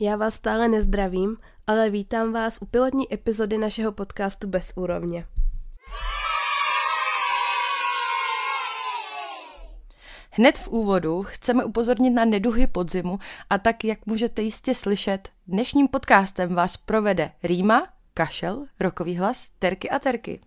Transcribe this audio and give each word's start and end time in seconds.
Já 0.00 0.16
vás 0.16 0.34
stále 0.34 0.68
nezdravím, 0.68 1.36
ale 1.66 1.90
vítám 1.90 2.32
vás 2.32 2.58
u 2.62 2.66
pilotní 2.66 3.14
epizody 3.14 3.58
našeho 3.58 3.92
podcastu 3.92 4.48
Bez 4.48 4.72
úrovně. 4.76 5.26
Hned 10.30 10.58
v 10.58 10.68
úvodu 10.68 11.22
chceme 11.22 11.64
upozornit 11.64 12.10
na 12.10 12.24
neduhy 12.24 12.66
podzimu 12.66 13.18
a 13.50 13.58
tak, 13.58 13.84
jak 13.84 14.06
můžete 14.06 14.42
jistě 14.42 14.74
slyšet, 14.74 15.28
dnešním 15.46 15.88
podcastem 15.88 16.54
vás 16.54 16.76
provede 16.76 17.30
Rýma, 17.42 17.88
kašel, 18.14 18.66
rokový 18.80 19.16
hlas, 19.16 19.48
terky 19.58 19.90
a 19.90 19.98
terky. 19.98 20.40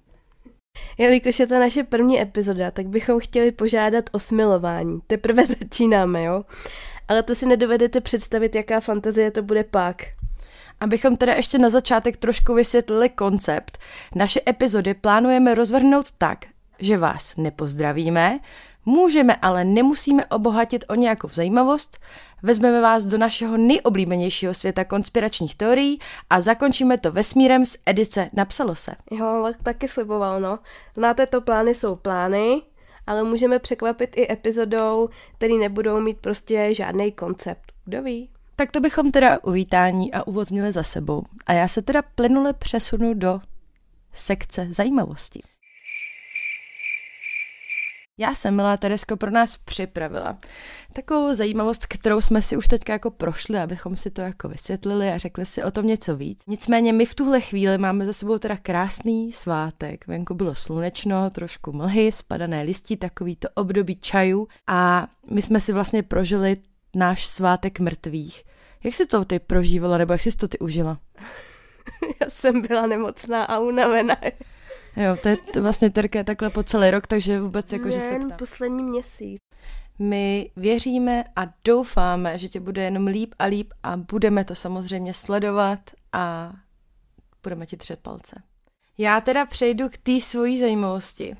Jelikož 0.97 1.39
je 1.39 1.47
to 1.47 1.59
naše 1.59 1.83
první 1.83 2.21
epizoda, 2.21 2.71
tak 2.71 2.87
bychom 2.87 3.19
chtěli 3.19 3.51
požádat 3.51 4.09
o 4.11 4.19
smilování. 4.19 4.99
Teprve 5.07 5.45
začínáme, 5.61 6.23
jo? 6.23 6.43
Ale 7.07 7.23
to 7.23 7.35
si 7.35 7.45
nedovedete 7.45 8.01
představit, 8.01 8.55
jaká 8.55 8.79
fantazie 8.79 9.31
to 9.31 9.41
bude 9.41 9.63
pak. 9.63 10.03
Abychom 10.79 11.17
teda 11.17 11.33
ještě 11.33 11.57
na 11.57 11.69
začátek 11.69 12.17
trošku 12.17 12.53
vysvětlili 12.53 13.09
koncept, 13.09 13.77
naše 14.15 14.41
epizody 14.49 14.93
plánujeme 14.93 15.55
rozvrhnout 15.55 16.11
tak, 16.17 16.45
že 16.79 16.97
vás 16.97 17.35
nepozdravíme, 17.37 18.39
můžeme, 18.85 19.35
ale 19.35 19.63
nemusíme 19.63 20.25
obohatit 20.25 20.85
o 20.87 20.95
nějakou 20.95 21.29
zajímavost, 21.29 21.97
vezmeme 22.43 22.81
vás 22.81 23.05
do 23.05 23.17
našeho 23.17 23.57
nejoblíbenějšího 23.57 24.53
světa 24.53 24.85
konspiračních 24.85 25.55
teorií 25.55 25.99
a 26.29 26.41
zakončíme 26.41 26.97
to 26.97 27.11
vesmírem 27.11 27.65
z 27.65 27.77
edice 27.85 28.29
Napsalo 28.33 28.75
se. 28.75 28.91
Jo, 29.11 29.51
taky 29.63 29.87
sliboval, 29.87 30.41
no. 30.41 30.59
Znáte 30.95 31.25
to, 31.25 31.41
plány 31.41 31.75
jsou 31.75 31.95
plány, 31.95 32.61
ale 33.07 33.23
můžeme 33.23 33.59
překvapit 33.59 34.17
i 34.17 34.31
epizodou, 34.31 35.09
který 35.37 35.57
nebudou 35.57 35.99
mít 35.99 36.17
prostě 36.17 36.73
žádný 36.73 37.11
koncept. 37.11 37.71
Kdo 37.85 38.03
ví? 38.03 38.29
Tak 38.55 38.71
to 38.71 38.79
bychom 38.79 39.11
teda 39.11 39.43
uvítání 39.43 40.13
a 40.13 40.27
úvod 40.27 40.51
měli 40.51 40.71
za 40.71 40.83
sebou. 40.83 41.23
A 41.45 41.53
já 41.53 41.67
se 41.67 41.81
teda 41.81 42.01
plynule 42.01 42.53
přesunu 42.53 43.13
do 43.13 43.39
sekce 44.13 44.67
zajímavosti. 44.71 45.41
Já 48.21 48.33
jsem, 48.33 48.55
milá 48.55 48.77
Teresko, 48.77 49.17
pro 49.17 49.31
nás 49.31 49.57
připravila 49.57 50.37
takovou 50.93 51.33
zajímavost, 51.33 51.85
kterou 51.85 52.21
jsme 52.21 52.41
si 52.41 52.57
už 52.57 52.67
teďka 52.67 52.93
jako 52.93 53.11
prošli, 53.11 53.59
abychom 53.59 53.95
si 53.95 54.11
to 54.11 54.21
jako 54.21 54.49
vysvětlili 54.49 55.11
a 55.11 55.17
řekli 55.17 55.45
si 55.45 55.63
o 55.63 55.71
tom 55.71 55.87
něco 55.87 56.15
víc. 56.15 56.43
Nicméně 56.47 56.93
my 56.93 57.05
v 57.05 57.15
tuhle 57.15 57.41
chvíli 57.41 57.77
máme 57.77 58.05
za 58.05 58.13
sebou 58.13 58.37
teda 58.37 58.57
krásný 58.57 59.31
svátek. 59.31 60.07
Venku 60.07 60.33
bylo 60.33 60.55
slunečno, 60.55 61.29
trošku 61.29 61.71
mlhy, 61.71 62.11
spadané 62.11 62.61
listí, 62.61 62.97
takový 62.97 63.35
to 63.35 63.47
období 63.53 63.95
čaju 63.95 64.47
a 64.67 65.07
my 65.29 65.41
jsme 65.41 65.59
si 65.59 65.73
vlastně 65.73 66.03
prožili 66.03 66.57
náš 66.95 67.27
svátek 67.27 67.79
mrtvých. 67.79 68.43
Jak 68.83 68.93
jsi 68.93 69.05
to 69.05 69.25
ty 69.25 69.39
prožívala, 69.39 69.97
nebo 69.97 70.13
jak 70.13 70.21
jsi 70.21 70.37
to 70.37 70.47
ty 70.47 70.59
užila? 70.59 70.99
Já 72.21 72.29
jsem 72.29 72.61
byla 72.61 72.87
nemocná 72.87 73.43
a 73.43 73.59
unavená. 73.59 74.15
Jo, 74.97 75.17
to 75.21 75.29
je 75.29 75.37
to 75.37 75.61
vlastně 75.61 75.89
terka 75.89 76.23
takhle 76.23 76.49
po 76.49 76.63
celý 76.63 76.91
rok, 76.91 77.07
takže 77.07 77.41
vůbec 77.41 77.73
jako, 77.73 77.91
že 77.91 78.01
se 78.01 78.19
ptám. 78.19 78.31
poslední 78.31 78.83
měsíc. 78.83 79.39
My 79.99 80.51
věříme 80.55 81.23
a 81.35 81.41
doufáme, 81.65 82.37
že 82.37 82.49
tě 82.49 82.59
bude 82.59 82.83
jenom 82.83 83.07
líp 83.07 83.33
a 83.39 83.45
líp 83.45 83.73
a 83.83 83.97
budeme 83.97 84.45
to 84.45 84.55
samozřejmě 84.55 85.13
sledovat 85.13 85.79
a 86.13 86.53
budeme 87.43 87.65
ti 87.65 87.77
třet 87.77 87.99
palce. 87.99 88.43
Já 88.97 89.21
teda 89.21 89.45
přejdu 89.45 89.89
k 89.89 89.97
té 89.97 90.19
svojí 90.21 90.59
zajímavosti 90.59 91.35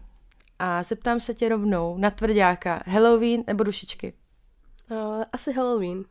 a 0.60 0.84
zeptám 0.84 1.20
se 1.20 1.34
tě 1.34 1.50
rovnou 1.50 1.98
na 1.98 2.10
tvrdáka, 2.10 2.84
Halloween 2.88 3.44
nebo 3.48 3.64
dušičky? 3.64 4.14
Uh, 4.92 5.24
asi 5.34 5.54
Halloween. 5.54 6.06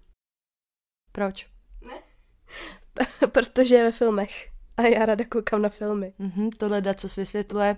Proč? 1.12 1.48
Ne. 1.86 1.94
Protože 3.32 3.74
je 3.74 3.84
ve 3.84 3.92
filmech 3.92 4.50
a 4.76 4.82
já 4.82 5.06
ráda 5.06 5.24
koukám 5.24 5.62
na 5.62 5.68
filmy. 5.68 6.12
Mm-hmm, 6.20 6.50
tohle 6.58 6.80
da, 6.80 6.94
co 6.94 7.08
vysvětluje 7.16 7.76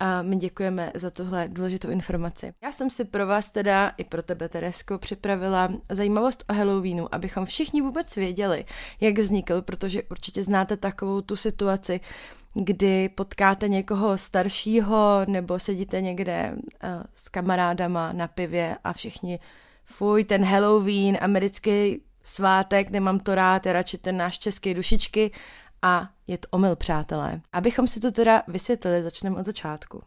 a 0.00 0.22
my 0.22 0.36
děkujeme 0.36 0.92
za 0.94 1.10
tuhle 1.10 1.48
důležitou 1.48 1.90
informaci. 1.90 2.52
Já 2.62 2.72
jsem 2.72 2.90
si 2.90 3.04
pro 3.04 3.26
vás 3.26 3.50
teda, 3.50 3.92
i 3.96 4.04
pro 4.04 4.22
tebe 4.22 4.48
Teresko, 4.48 4.98
připravila 4.98 5.68
zajímavost 5.88 6.44
o 6.48 6.52
Halloweenu, 6.52 7.14
abychom 7.14 7.44
všichni 7.44 7.82
vůbec 7.82 8.16
věděli, 8.16 8.64
jak 9.00 9.18
vznikl, 9.18 9.62
protože 9.62 10.02
určitě 10.10 10.42
znáte 10.42 10.76
takovou 10.76 11.20
tu 11.20 11.36
situaci, 11.36 12.00
kdy 12.54 13.08
potkáte 13.08 13.68
někoho 13.68 14.18
staršího 14.18 15.20
nebo 15.26 15.58
sedíte 15.58 16.00
někde 16.00 16.52
uh, 16.54 16.58
s 17.14 17.28
kamarádama 17.28 18.12
na 18.12 18.28
pivě 18.28 18.76
a 18.84 18.92
všichni 18.92 19.38
fuj, 19.84 20.24
ten 20.24 20.44
Halloween, 20.44 21.18
americký 21.20 22.02
svátek, 22.22 22.90
nemám 22.90 23.18
to 23.18 23.34
rád, 23.34 23.66
je 23.66 23.72
radši 23.72 23.98
ten 23.98 24.16
náš 24.16 24.38
český 24.38 24.74
dušičky 24.74 25.30
a 25.82 26.10
je 26.26 26.38
to 26.38 26.48
omyl, 26.50 26.76
přátelé. 26.76 27.40
Abychom 27.52 27.86
si 27.86 28.00
to 28.00 28.10
teda 28.10 28.42
vysvětlili, 28.48 29.02
začneme 29.02 29.40
od 29.40 29.46
začátku. 29.46 30.02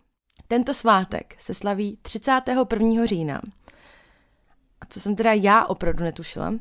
Tento 0.48 0.74
svátek 0.74 1.36
se 1.40 1.54
slaví 1.54 2.00
31. 2.02 3.06
října. 3.06 3.42
A 4.82 4.86
co 4.90 5.00
jsem 5.00 5.16
teda 5.16 5.34
já 5.34 5.66
opravdu 5.66 6.04
netušila, 6.04 6.54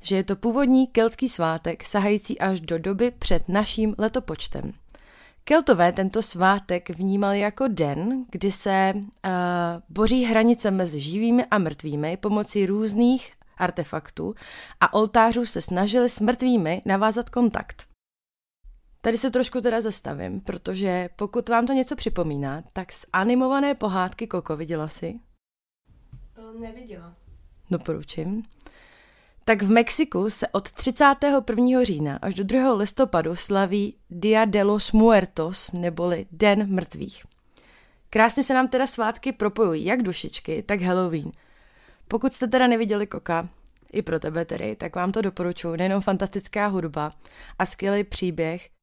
že 0.00 0.16
je 0.16 0.24
to 0.24 0.36
původní 0.36 0.86
keltský 0.86 1.28
svátek 1.28 1.84
sahající 1.84 2.38
až 2.38 2.60
do 2.60 2.78
doby 2.78 3.10
před 3.10 3.48
naším 3.48 3.94
letopočtem. 3.98 4.72
Keltové 5.44 5.92
tento 5.92 6.22
svátek 6.22 6.90
vnímali 6.90 7.40
jako 7.40 7.68
den, 7.68 8.24
kdy 8.30 8.52
se 8.52 8.92
uh, 8.94 9.02
boří 9.88 10.24
hranice 10.24 10.70
mezi 10.70 11.00
živými 11.00 11.44
a 11.44 11.58
mrtvými 11.58 12.16
pomocí 12.16 12.66
různých 12.66 13.32
artefaktů 13.56 14.34
a 14.80 14.94
oltářů 14.94 15.46
se 15.46 15.60
snažili 15.60 16.10
s 16.10 16.20
mrtvými 16.20 16.82
navázat 16.84 17.30
kontakt. 17.30 17.93
Tady 19.04 19.18
se 19.18 19.30
trošku 19.30 19.60
teda 19.60 19.80
zastavím, 19.80 20.40
protože 20.40 21.08
pokud 21.16 21.48
vám 21.48 21.66
to 21.66 21.72
něco 21.72 21.96
připomíná, 21.96 22.62
tak 22.72 22.92
z 22.92 23.06
animované 23.12 23.74
pohádky 23.74 24.26
Koko 24.26 24.56
viděla 24.56 24.88
si? 24.88 25.14
Neviděla. 26.58 27.14
Doporučím. 27.70 28.42
Tak 29.44 29.62
v 29.62 29.70
Mexiku 29.70 30.30
se 30.30 30.48
od 30.48 30.72
31. 30.72 31.84
října 31.84 32.18
až 32.22 32.34
do 32.34 32.44
2. 32.44 32.72
listopadu 32.72 33.36
slaví 33.36 33.96
Dia 34.10 34.44
de 34.44 34.62
los 34.62 34.92
Muertos, 34.92 35.72
neboli 35.72 36.26
Den 36.30 36.74
mrtvých. 36.74 37.24
Krásně 38.10 38.44
se 38.44 38.54
nám 38.54 38.68
teda 38.68 38.86
svátky 38.86 39.32
propojují, 39.32 39.84
jak 39.84 40.02
dušičky, 40.02 40.62
tak 40.62 40.80
Halloween. 40.80 41.32
Pokud 42.08 42.32
jste 42.32 42.48
teda 42.48 42.66
neviděli 42.66 43.06
Koka, 43.06 43.48
i 43.92 44.02
pro 44.02 44.20
tebe 44.20 44.44
tedy, 44.44 44.76
tak 44.76 44.96
vám 44.96 45.12
to 45.12 45.22
doporučuji. 45.22 45.76
Nejenom 45.76 46.00
fantastická 46.00 46.66
hudba 46.66 47.12
a 47.58 47.66
skvělý 47.66 48.04
příběh, 48.04 48.73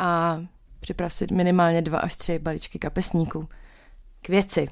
a 0.00 0.40
připrav 0.80 1.12
si 1.12 1.26
minimálně 1.32 1.82
dva 1.82 1.98
až 1.98 2.16
tři 2.16 2.38
balíčky 2.38 2.78
kapesníků. 2.78 3.48
K 4.22 4.28
věci. 4.28 4.68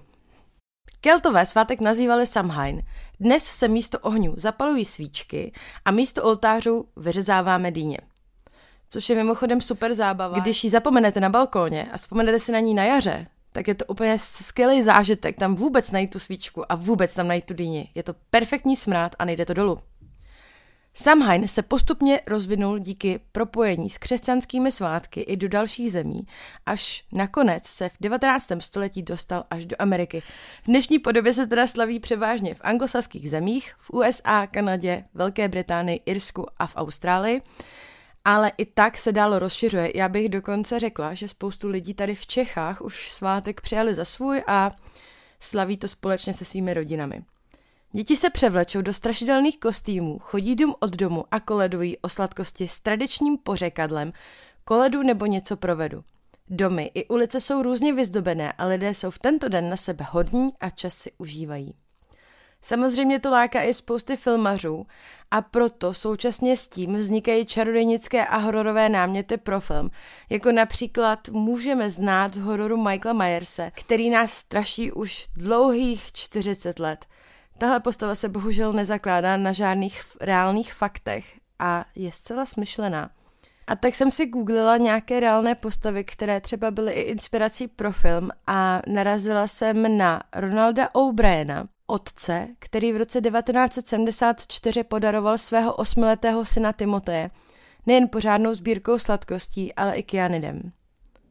Keltové 1.00 1.46
svátek 1.46 1.80
nazývali 1.80 2.26
Samhain. 2.26 2.82
Dnes 3.20 3.44
se 3.44 3.68
místo 3.68 3.98
ohňů 3.98 4.34
zapalují 4.36 4.84
svíčky 4.84 5.52
a 5.84 5.90
místo 5.90 6.24
oltářů 6.24 6.88
vyřezáváme 6.96 7.70
dýně. 7.70 7.98
Což 8.88 9.08
je 9.08 9.16
mimochodem 9.16 9.60
super 9.60 9.94
zábava. 9.94 10.38
Když 10.38 10.64
ji 10.64 10.70
zapomenete 10.70 11.20
na 11.20 11.28
balkóně 11.28 11.88
a 11.92 11.96
vzpomenete 11.96 12.38
si 12.38 12.52
na 12.52 12.60
ní 12.60 12.74
na 12.74 12.84
jaře, 12.84 13.26
tak 13.52 13.68
je 13.68 13.74
to 13.74 13.84
úplně 13.84 14.18
skvělý 14.18 14.82
zážitek 14.82 15.36
tam 15.36 15.54
vůbec 15.54 15.90
najít 15.90 16.10
tu 16.10 16.18
svíčku 16.18 16.72
a 16.72 16.74
vůbec 16.74 17.14
tam 17.14 17.28
najít 17.28 17.44
tu 17.44 17.54
dýni. 17.54 17.90
Je 17.94 18.02
to 18.02 18.14
perfektní 18.30 18.76
smrát 18.76 19.16
a 19.18 19.24
nejde 19.24 19.46
to 19.46 19.54
dolů. 19.54 19.78
Samhain 21.00 21.48
se 21.48 21.62
postupně 21.62 22.20
rozvinul 22.26 22.78
díky 22.78 23.20
propojení 23.32 23.90
s 23.90 23.98
křesťanskými 23.98 24.72
svátky 24.72 25.20
i 25.20 25.36
do 25.36 25.48
dalších 25.48 25.92
zemí, 25.92 26.26
až 26.66 27.04
nakonec 27.12 27.66
se 27.66 27.88
v 27.88 27.92
19. 28.00 28.48
století 28.58 29.02
dostal 29.02 29.44
až 29.50 29.66
do 29.66 29.76
Ameriky. 29.78 30.20
V 30.62 30.66
dnešní 30.66 30.98
podobě 30.98 31.32
se 31.32 31.46
teda 31.46 31.66
slaví 31.66 32.00
převážně 32.00 32.54
v 32.54 32.60
anglosaských 32.60 33.30
zemích, 33.30 33.72
v 33.78 33.90
USA, 33.90 34.46
Kanadě, 34.46 35.04
Velké 35.14 35.48
Británii, 35.48 36.00
Irsku 36.06 36.46
a 36.58 36.66
v 36.66 36.76
Austrálii, 36.76 37.42
ale 38.24 38.52
i 38.58 38.66
tak 38.66 38.98
se 38.98 39.12
dál 39.12 39.38
rozšiřuje. 39.38 39.92
Já 39.94 40.08
bych 40.08 40.28
dokonce 40.28 40.78
řekla, 40.78 41.14
že 41.14 41.28
spoustu 41.28 41.68
lidí 41.68 41.94
tady 41.94 42.14
v 42.14 42.26
Čechách 42.26 42.80
už 42.80 43.10
svátek 43.10 43.60
přijali 43.60 43.94
za 43.94 44.04
svůj 44.04 44.42
a 44.46 44.70
slaví 45.40 45.76
to 45.76 45.88
společně 45.88 46.34
se 46.34 46.44
svými 46.44 46.74
rodinami. 46.74 47.22
Děti 47.92 48.16
se 48.16 48.30
převlečou 48.30 48.82
do 48.82 48.92
strašidelných 48.92 49.60
kostýmů, 49.60 50.18
chodí 50.18 50.54
dům 50.54 50.74
od 50.80 50.96
domu 50.96 51.24
a 51.30 51.40
koledují 51.40 51.98
o 51.98 52.08
sladkosti 52.08 52.68
s 52.68 52.80
tradičním 52.80 53.38
pořekadlem 53.38 54.12
koledu 54.64 55.02
nebo 55.02 55.26
něco 55.26 55.56
provedu. 55.56 56.04
Domy 56.50 56.90
i 56.94 57.08
ulice 57.08 57.40
jsou 57.40 57.62
různě 57.62 57.92
vyzdobené 57.92 58.52
a 58.52 58.66
lidé 58.66 58.94
jsou 58.94 59.10
v 59.10 59.18
tento 59.18 59.48
den 59.48 59.70
na 59.70 59.76
sebe 59.76 60.06
hodní 60.10 60.50
a 60.60 60.70
čas 60.70 60.94
si 60.94 61.12
užívají. 61.18 61.74
Samozřejmě 62.60 63.20
to 63.20 63.30
láká 63.30 63.62
i 63.62 63.74
spousty 63.74 64.16
filmařů 64.16 64.86
a 65.30 65.42
proto 65.42 65.94
současně 65.94 66.56
s 66.56 66.68
tím 66.68 66.96
vznikají 66.96 67.46
čarodějnické 67.46 68.26
a 68.26 68.36
hororové 68.36 68.88
náměty 68.88 69.36
pro 69.36 69.60
film, 69.60 69.90
jako 70.30 70.52
například 70.52 71.28
můžeme 71.28 71.90
znát 71.90 72.34
z 72.34 72.38
hororu 72.38 72.76
Michaela 72.76 73.18
Myerse, 73.18 73.72
který 73.74 74.10
nás 74.10 74.32
straší 74.32 74.92
už 74.92 75.26
dlouhých 75.36 76.12
40 76.12 76.78
let– 76.78 77.06
Tahle 77.58 77.80
postava 77.80 78.14
se 78.14 78.28
bohužel 78.28 78.72
nezakládá 78.72 79.36
na 79.36 79.52
žádných 79.52 80.02
reálných 80.20 80.74
faktech, 80.74 81.34
a 81.58 81.84
je 81.94 82.12
zcela 82.12 82.46
smyšlená. 82.46 83.10
A 83.66 83.76
tak 83.76 83.94
jsem 83.94 84.10
si 84.10 84.26
googlila 84.26 84.76
nějaké 84.76 85.20
reálné 85.20 85.54
postavy, 85.54 86.04
které 86.04 86.40
třeba 86.40 86.70
byly 86.70 86.92
i 86.92 87.00
inspirací 87.00 87.68
pro 87.68 87.92
film 87.92 88.30
a 88.46 88.82
narazila 88.86 89.46
jsem 89.46 89.98
na 89.98 90.22
Ronalda 90.34 90.88
O'Briena, 90.94 91.68
otce, 91.86 92.48
který 92.58 92.92
v 92.92 92.96
roce 92.96 93.20
1974 93.20 94.84
podaroval 94.84 95.38
svého 95.38 95.74
osmiletého 95.74 96.44
syna 96.44 96.72
Timoteje 96.72 97.30
nejen 97.86 98.08
pořádnou 98.08 98.54
sbírkou 98.54 98.98
sladkostí, 98.98 99.74
ale 99.74 99.96
i 99.96 100.02
kyanidem. 100.02 100.72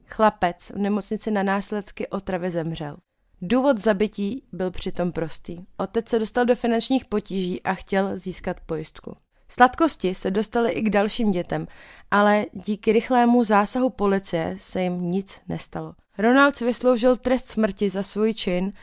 Chlapec 0.05 0.71
v 0.75 0.77
nemocnici 0.77 1.31
na 1.31 1.43
následky 1.43 2.07
otravy 2.07 2.51
zemřel. 2.51 2.97
Důvod 3.41 3.77
zabití 3.77 4.43
byl 4.51 4.71
přitom 4.71 5.11
prostý. 5.11 5.57
Otec 5.77 6.09
se 6.09 6.19
dostal 6.19 6.45
do 6.45 6.55
finančních 6.55 7.05
potíží 7.05 7.63
a 7.63 7.73
chtěl 7.73 8.17
získat 8.17 8.59
pojistku. 8.59 9.17
Sladkosti 9.49 10.15
se 10.15 10.31
dostaly 10.31 10.71
i 10.71 10.81
k 10.81 10.89
dalším 10.89 11.31
dětem, 11.31 11.67
ale 12.11 12.45
díky 12.53 12.91
rychlému 12.91 13.43
zásahu 13.43 13.89
policie 13.89 14.55
se 14.59 14.81
jim 14.81 15.01
nic 15.01 15.41
nestalo. 15.47 15.93
Ronald 16.17 16.59
vysloužil 16.59 17.15
trest 17.15 17.47
smrti 17.47 17.89
za 17.89 18.03
svůj 18.03 18.33
čin. 18.33 18.73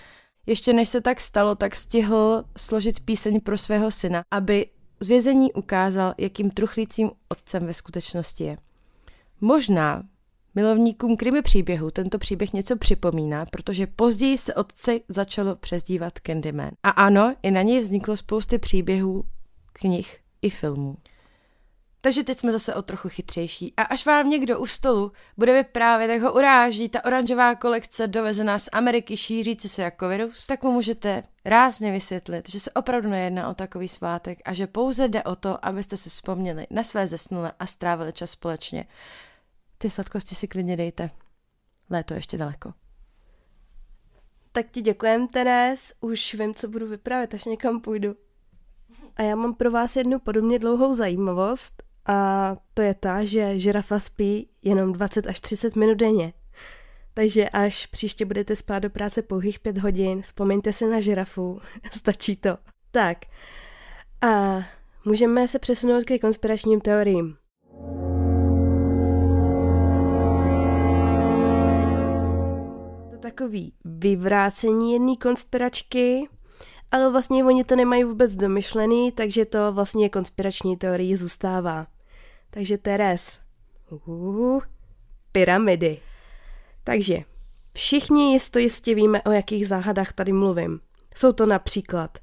Ještě 0.46 0.72
než 0.72 0.88
se 0.88 1.00
tak 1.00 1.20
stalo, 1.20 1.54
tak 1.54 1.76
stihl 1.76 2.44
složit 2.56 3.00
píseň 3.00 3.40
pro 3.40 3.58
svého 3.58 3.90
syna, 3.90 4.24
aby 4.30 4.66
z 5.00 5.08
vězení 5.08 5.52
ukázal, 5.52 6.14
jakým 6.18 6.50
truchlícím 6.50 7.10
otcem 7.28 7.66
ve 7.66 7.74
skutečnosti 7.74 8.44
je. 8.44 8.56
Možná 9.40 10.02
milovníkům 10.54 11.16
krimi 11.16 11.42
příběhu 11.42 11.90
tento 11.90 12.18
příběh 12.18 12.52
něco 12.52 12.76
připomíná, 12.76 13.46
protože 13.46 13.86
později 13.86 14.38
se 14.38 14.54
otce 14.54 15.00
začalo 15.08 15.56
přezdívat 15.56 16.12
Candyman. 16.26 16.70
A 16.82 16.90
ano, 16.90 17.34
i 17.42 17.50
na 17.50 17.62
něj 17.62 17.80
vzniklo 17.80 18.16
spousty 18.16 18.58
příběhů, 18.58 19.24
knih 19.72 20.18
i 20.42 20.50
filmů. 20.50 20.96
Takže 22.04 22.24
teď 22.24 22.38
jsme 22.38 22.52
zase 22.52 22.74
o 22.74 22.82
trochu 22.82 23.08
chytřejší. 23.08 23.74
A 23.76 23.82
až 23.82 24.06
vám 24.06 24.30
někdo 24.30 24.58
u 24.60 24.66
stolu 24.66 25.12
bude 25.36 25.52
vyprávět, 25.52 26.10
jak 26.10 26.22
ho 26.22 26.32
uráží 26.32 26.88
ta 26.88 27.04
oranžová 27.04 27.54
kolekce 27.54 28.06
dovezená 28.06 28.58
z 28.58 28.68
Ameriky 28.72 29.16
šířící 29.16 29.68
se 29.68 29.82
jako 29.82 30.08
virus, 30.08 30.46
tak 30.46 30.62
mu 30.62 30.72
můžete 30.72 31.22
rázně 31.44 31.92
vysvětlit, 31.92 32.48
že 32.48 32.60
se 32.60 32.70
opravdu 32.70 33.08
nejedná 33.08 33.48
o 33.48 33.54
takový 33.54 33.88
svátek 33.88 34.38
a 34.44 34.52
že 34.52 34.66
pouze 34.66 35.08
jde 35.08 35.22
o 35.22 35.36
to, 35.36 35.66
abyste 35.66 35.96
si 35.96 36.10
vzpomněli 36.10 36.66
na 36.70 36.82
své 36.82 37.06
zesnule 37.06 37.52
a 37.58 37.66
strávili 37.66 38.12
čas 38.12 38.30
společně. 38.30 38.84
Ty 39.84 39.90
sladkosti 39.90 40.34
si 40.34 40.48
klidně 40.48 40.76
dejte. 40.76 41.10
Léto 41.90 42.14
ještě 42.14 42.38
daleko. 42.38 42.72
Tak 44.52 44.70
ti 44.70 44.82
děkujem, 44.82 45.28
Teres. 45.28 45.92
Už 46.00 46.34
vím, 46.34 46.54
co 46.54 46.68
budu 46.68 46.88
vyprávět, 46.88 47.34
až 47.34 47.44
někam 47.44 47.80
půjdu. 47.80 48.14
A 49.16 49.22
já 49.22 49.36
mám 49.36 49.54
pro 49.54 49.70
vás 49.70 49.96
jednu 49.96 50.18
podobně 50.18 50.58
dlouhou 50.58 50.94
zajímavost 50.94 51.82
a 52.06 52.56
to 52.74 52.82
je 52.82 52.94
ta, 52.94 53.24
že 53.24 53.58
žirafa 53.58 53.98
spí 53.98 54.48
jenom 54.62 54.92
20 54.92 55.26
až 55.26 55.40
30 55.40 55.76
minut 55.76 55.94
denně. 55.94 56.32
Takže 57.14 57.48
až 57.48 57.86
příště 57.86 58.24
budete 58.24 58.56
spát 58.56 58.78
do 58.78 58.90
práce 58.90 59.22
pouhých 59.22 59.60
5 59.60 59.78
hodin, 59.78 60.22
vzpomeňte 60.22 60.72
se 60.72 60.86
na 60.86 61.00
žirafu, 61.00 61.60
stačí 61.90 62.36
to. 62.36 62.58
Tak, 62.90 63.18
a 64.20 64.62
můžeme 65.04 65.48
se 65.48 65.58
přesunout 65.58 66.04
ke 66.04 66.18
konspiračním 66.18 66.80
teoriím. 66.80 67.36
Takový 73.34 73.72
vyvrácení 73.84 74.92
jedné 74.92 75.16
konspiračky, 75.16 76.28
ale 76.90 77.10
vlastně 77.10 77.44
oni 77.44 77.64
to 77.64 77.76
nemají 77.76 78.04
vůbec 78.04 78.36
domyšlený, 78.36 79.12
takže 79.12 79.44
to 79.44 79.72
vlastně 79.72 80.08
konspirační 80.08 80.76
teorii 80.76 81.16
zůstává. 81.16 81.86
Takže 82.50 82.78
Teres. 82.78 83.40
Uh, 83.90 84.62
pyramidy. 85.32 86.00
Takže 86.84 87.18
všichni 87.74 88.32
jisto 88.32 88.58
jistě 88.58 88.94
víme, 88.94 89.22
o 89.22 89.30
jakých 89.30 89.68
záhadách 89.68 90.12
tady 90.12 90.32
mluvím. 90.32 90.80
Jsou 91.14 91.32
to 91.32 91.46
například 91.46 92.18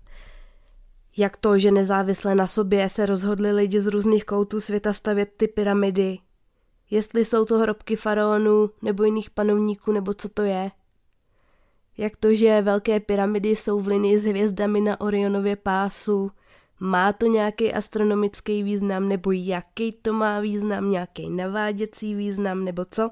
jak 1.18 1.38
to, 1.38 1.58
že 1.58 1.72
nezávisle 1.72 2.36
na 2.36 2.48
sobě 2.48 2.90
se 2.90 3.06
rozhodli 3.06 3.52
lidi 3.52 3.82
z 3.82 3.88
různých 3.88 4.26
koutů 4.26 4.62
světa 4.62 4.94
stavět 4.94 5.30
ty 5.38 5.48
pyramidy, 5.48 6.18
jestli 6.90 7.26
jsou 7.26 7.46
to 7.46 7.58
hrobky 7.58 7.96
faraonů 7.96 8.70
nebo 8.82 9.04
jiných 9.04 9.30
panovníků, 9.30 9.92
nebo 9.92 10.14
co 10.14 10.30
to 10.30 10.42
je. 10.42 10.72
Jak 11.98 12.18
to, 12.18 12.34
že 12.34 12.62
velké 12.62 13.00
pyramidy 13.00 13.50
jsou 13.50 13.80
v 13.80 13.88
linii 13.88 14.20
s 14.20 14.24
hvězdami 14.24 14.82
na 14.82 15.02
Orionově 15.02 15.56
pásu, 15.56 16.32
má 16.80 17.14
to 17.14 17.26
nějaký 17.26 17.74
astronomický 17.74 18.64
význam, 18.64 19.10
nebo 19.10 19.32
jaký 19.32 19.92
to 19.92 20.14
má 20.14 20.40
význam, 20.40 20.92
nějaký 20.92 21.30
naváděcí 21.30 22.16
význam, 22.16 22.66
nebo 22.66 22.86
co? 22.92 23.12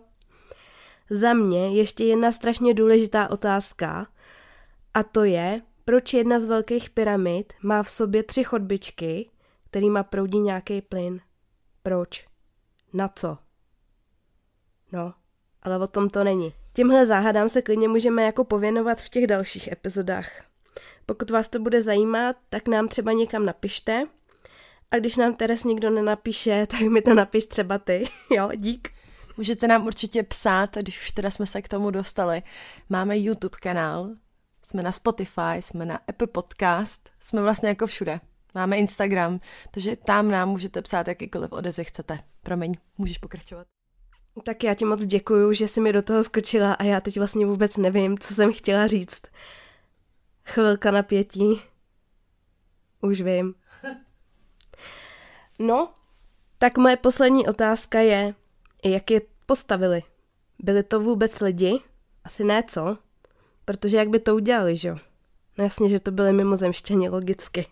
Za 1.09 1.33
mě 1.33 1.69
ještě 1.69 2.03
jedna 2.03 2.31
strašně 2.31 2.73
důležitá 2.73 3.29
otázka, 3.29 4.07
a 4.93 5.03
to 5.03 5.23
je, 5.23 5.61
proč 5.85 6.13
jedna 6.13 6.39
z 6.39 6.45
velkých 6.45 6.89
pyramid 6.89 7.53
má 7.63 7.83
v 7.83 7.89
sobě 7.89 8.23
tři 8.23 8.43
chodbičky, 8.43 9.29
kterýma 9.69 10.03
proudí 10.03 10.39
nějaký 10.39 10.81
plyn. 10.81 11.21
Proč? 11.83 12.27
Na 12.93 13.07
co? 13.07 13.37
No, 14.91 15.13
ale 15.63 15.77
o 15.77 15.87
tom 15.87 16.09
to 16.09 16.23
není. 16.23 16.53
Těmhle 16.79 17.07
záhadám 17.07 17.49
se 17.49 17.61
klidně 17.61 17.87
můžeme 17.87 18.23
jako 18.23 18.43
pověnovat 18.43 19.01
v 19.01 19.09
těch 19.09 19.27
dalších 19.27 19.71
epizodách. 19.71 20.29
Pokud 21.05 21.29
vás 21.29 21.49
to 21.49 21.59
bude 21.59 21.83
zajímat, 21.83 22.35
tak 22.49 22.67
nám 22.67 22.87
třeba 22.87 23.11
někam 23.11 23.45
napište. 23.45 24.03
A 24.91 24.97
když 24.97 25.15
nám 25.15 25.35
Teres 25.35 25.63
nikdo 25.63 25.89
nenapíše, 25.89 26.67
tak 26.69 26.81
mi 26.81 27.01
to 27.01 27.13
napiš 27.13 27.45
třeba 27.45 27.77
ty. 27.77 28.07
jo, 28.31 28.49
dík. 28.55 28.89
Můžete 29.37 29.67
nám 29.67 29.85
určitě 29.85 30.23
psát, 30.23 30.77
když 30.77 31.01
už 31.01 31.11
teda 31.11 31.31
jsme 31.31 31.45
se 31.45 31.61
k 31.61 31.67
tomu 31.67 31.91
dostali. 31.91 32.43
Máme 32.89 33.17
YouTube 33.17 33.57
kanál, 33.61 34.09
jsme 34.63 34.83
na 34.83 34.91
Spotify, 34.91 35.55
jsme 35.59 35.85
na 35.85 35.99
Apple 36.07 36.27
Podcast, 36.27 37.09
jsme 37.19 37.41
vlastně 37.41 37.69
jako 37.69 37.87
všude. 37.87 38.19
Máme 38.55 38.77
Instagram, 38.77 39.39
takže 39.71 39.95
tam 39.95 40.31
nám 40.31 40.49
můžete 40.49 40.81
psát 40.81 41.07
jakýkoliv 41.07 41.51
odezvy 41.51 41.83
chcete. 41.83 42.19
Promiň, 42.43 42.73
můžeš 42.97 43.17
pokračovat. 43.17 43.78
Tak 44.43 44.63
já 44.63 44.73
ti 44.73 44.85
moc 44.85 45.05
děkuju, 45.05 45.53
že 45.53 45.67
jsi 45.67 45.81
mi 45.81 45.93
do 45.93 46.01
toho 46.01 46.23
skočila 46.23 46.73
a 46.73 46.83
já 46.83 47.01
teď 47.01 47.17
vlastně 47.17 47.45
vůbec 47.45 47.77
nevím, 47.77 48.17
co 48.17 48.33
jsem 48.33 48.53
chtěla 48.53 48.87
říct. 48.87 49.21
Chvilka 50.45 50.91
napětí. 50.91 51.61
Už 53.01 53.21
vím. 53.21 53.53
No, 55.61 55.93
tak 56.57 56.77
moje 56.77 56.97
poslední 56.97 57.47
otázka 57.47 57.99
je, 57.99 58.33
jak 58.85 59.11
je 59.11 59.21
postavili? 59.45 60.03
Byli 60.59 60.83
to 60.83 60.99
vůbec 60.99 61.39
lidi? 61.39 61.79
Asi 62.23 62.43
ne, 62.43 62.63
co? 62.63 62.97
Protože 63.65 63.97
jak 63.97 64.09
by 64.09 64.19
to 64.19 64.35
udělali, 64.35 64.77
že 64.77 64.89
jo? 64.89 64.97
No 65.57 65.63
jasně, 65.63 65.89
že 65.89 65.99
to 65.99 66.11
byly 66.11 66.33
mimozemštěni, 66.33 67.09
logicky. 67.09 67.65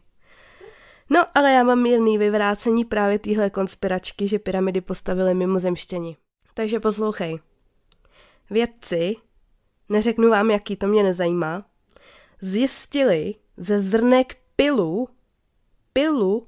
No, 1.09 1.25
ale 1.35 1.51
já 1.51 1.63
mám 1.63 1.81
mírný 1.81 2.17
vyvrácení 2.17 2.85
právě 2.85 3.19
téhle 3.19 3.49
konspiračky, 3.49 4.27
že 4.27 4.39
pyramidy 4.39 4.81
postavili 4.81 5.33
mimozemštěni. 5.33 6.17
Takže 6.57 6.79
poslouchej. 6.79 7.39
Vědci, 8.49 9.15
neřeknu 9.89 10.29
vám, 10.29 10.51
jaký 10.51 10.75
to 10.75 10.87
mě 10.87 11.03
nezajímá, 11.03 11.65
zjistili 12.41 13.35
ze 13.57 13.79
zrnek 13.79 14.37
pilu, 14.55 15.09
pilu, 15.93 16.47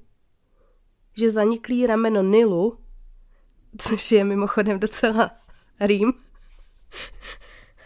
že 1.18 1.32
zaniklý 1.32 1.88
rameno 1.88 2.24
Nilu, 2.24 2.80
což 3.78 4.12
je 4.12 4.24
mimochodem 4.24 4.80
docela 4.80 5.32
rým, 5.80 6.14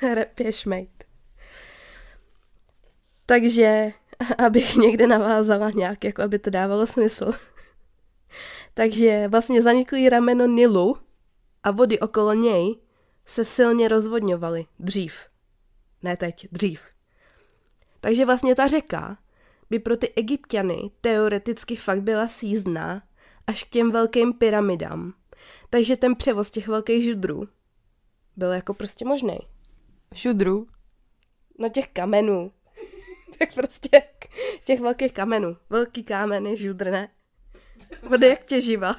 repě 0.14 0.54
šmejt. 0.54 1.04
Takže, 3.26 3.92
abych 4.46 4.76
někde 4.76 5.08
navázala 5.08 5.70
nějak, 5.70 6.04
jako 6.04 6.22
aby 6.22 6.40
to 6.40 6.50
dávalo 6.50 6.88
smysl. 6.88 7.32
Takže 8.74 9.28
vlastně 9.28 9.62
zaniklý 9.62 10.10
rameno 10.10 10.46
Nilu 10.46 11.03
a 11.64 11.72
vody 11.72 12.00
okolo 12.00 12.34
něj 12.34 12.76
se 13.26 13.44
silně 13.44 13.88
rozvodňovaly 13.88 14.66
dřív. 14.80 15.26
Ne 16.02 16.18
teď, 16.18 16.48
dřív. 16.52 16.82
Takže 18.02 18.26
vlastně 18.26 18.56
ta 18.56 18.68
řeka 18.68 19.18
by 19.70 19.80
pro 19.80 19.98
ty 19.98 20.14
egyptiany 20.16 20.92
teoreticky 21.02 21.76
fakt 21.76 22.02
byla 22.02 22.28
sízná 22.28 23.04
až 23.48 23.64
k 23.64 23.70
těm 23.70 23.92
velkým 23.92 24.34
pyramidám. 24.34 25.14
Takže 25.70 25.98
ten 25.98 26.16
převoz 26.16 26.52
těch 26.52 26.68
velkých 26.68 27.04
žudrů 27.04 27.48
byl 28.36 28.52
jako 28.52 28.74
prostě 28.74 29.06
možný. 29.06 29.38
Žudrů? 30.14 30.68
No 31.60 31.70
těch 31.70 31.88
kamenů. 31.88 32.52
tak 33.40 33.54
prostě 33.54 34.04
těch 34.64 34.80
velkých 34.80 35.14
kamenů. 35.14 35.58
Velký 35.70 36.04
kámeny, 36.04 36.58
žudrné. 36.58 37.10
Vody 38.10 38.28
jak 38.28 38.46
těživa. 38.46 38.96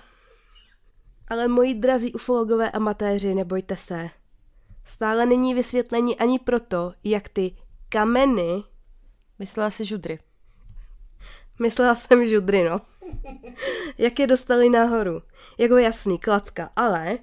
Ale 1.34 1.48
moji 1.48 1.74
drazí 1.74 2.12
ufologové 2.12 2.70
amatéři, 2.70 3.34
nebojte 3.34 3.76
se. 3.76 4.10
Stále 4.84 5.26
není 5.26 5.54
vysvětlení 5.54 6.18
ani 6.18 6.38
proto, 6.38 6.92
jak 7.04 7.28
ty 7.28 7.56
kameny 7.88 8.64
Myslela 9.38 9.70
si 9.70 9.84
žudry. 9.84 10.18
Myslela 11.60 11.94
jsem 11.94 12.26
žudry, 12.26 12.64
no. 12.64 12.80
Jak 13.98 14.18
je 14.18 14.26
dostali 14.26 14.70
nahoru? 14.70 15.22
Jako 15.58 15.76
jasný, 15.76 16.18
kladka, 16.18 16.70
ale 16.76 17.18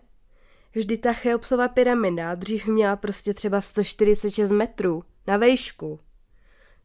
vždy 0.75 0.97
ta 0.97 1.13
Cheopsova 1.13 1.67
pyramida 1.67 2.35
dřív 2.35 2.65
měla 2.65 2.95
prostě 2.95 3.33
třeba 3.33 3.61
146 3.61 4.51
metrů 4.51 5.03
na 5.27 5.37
vejšku. 5.37 5.99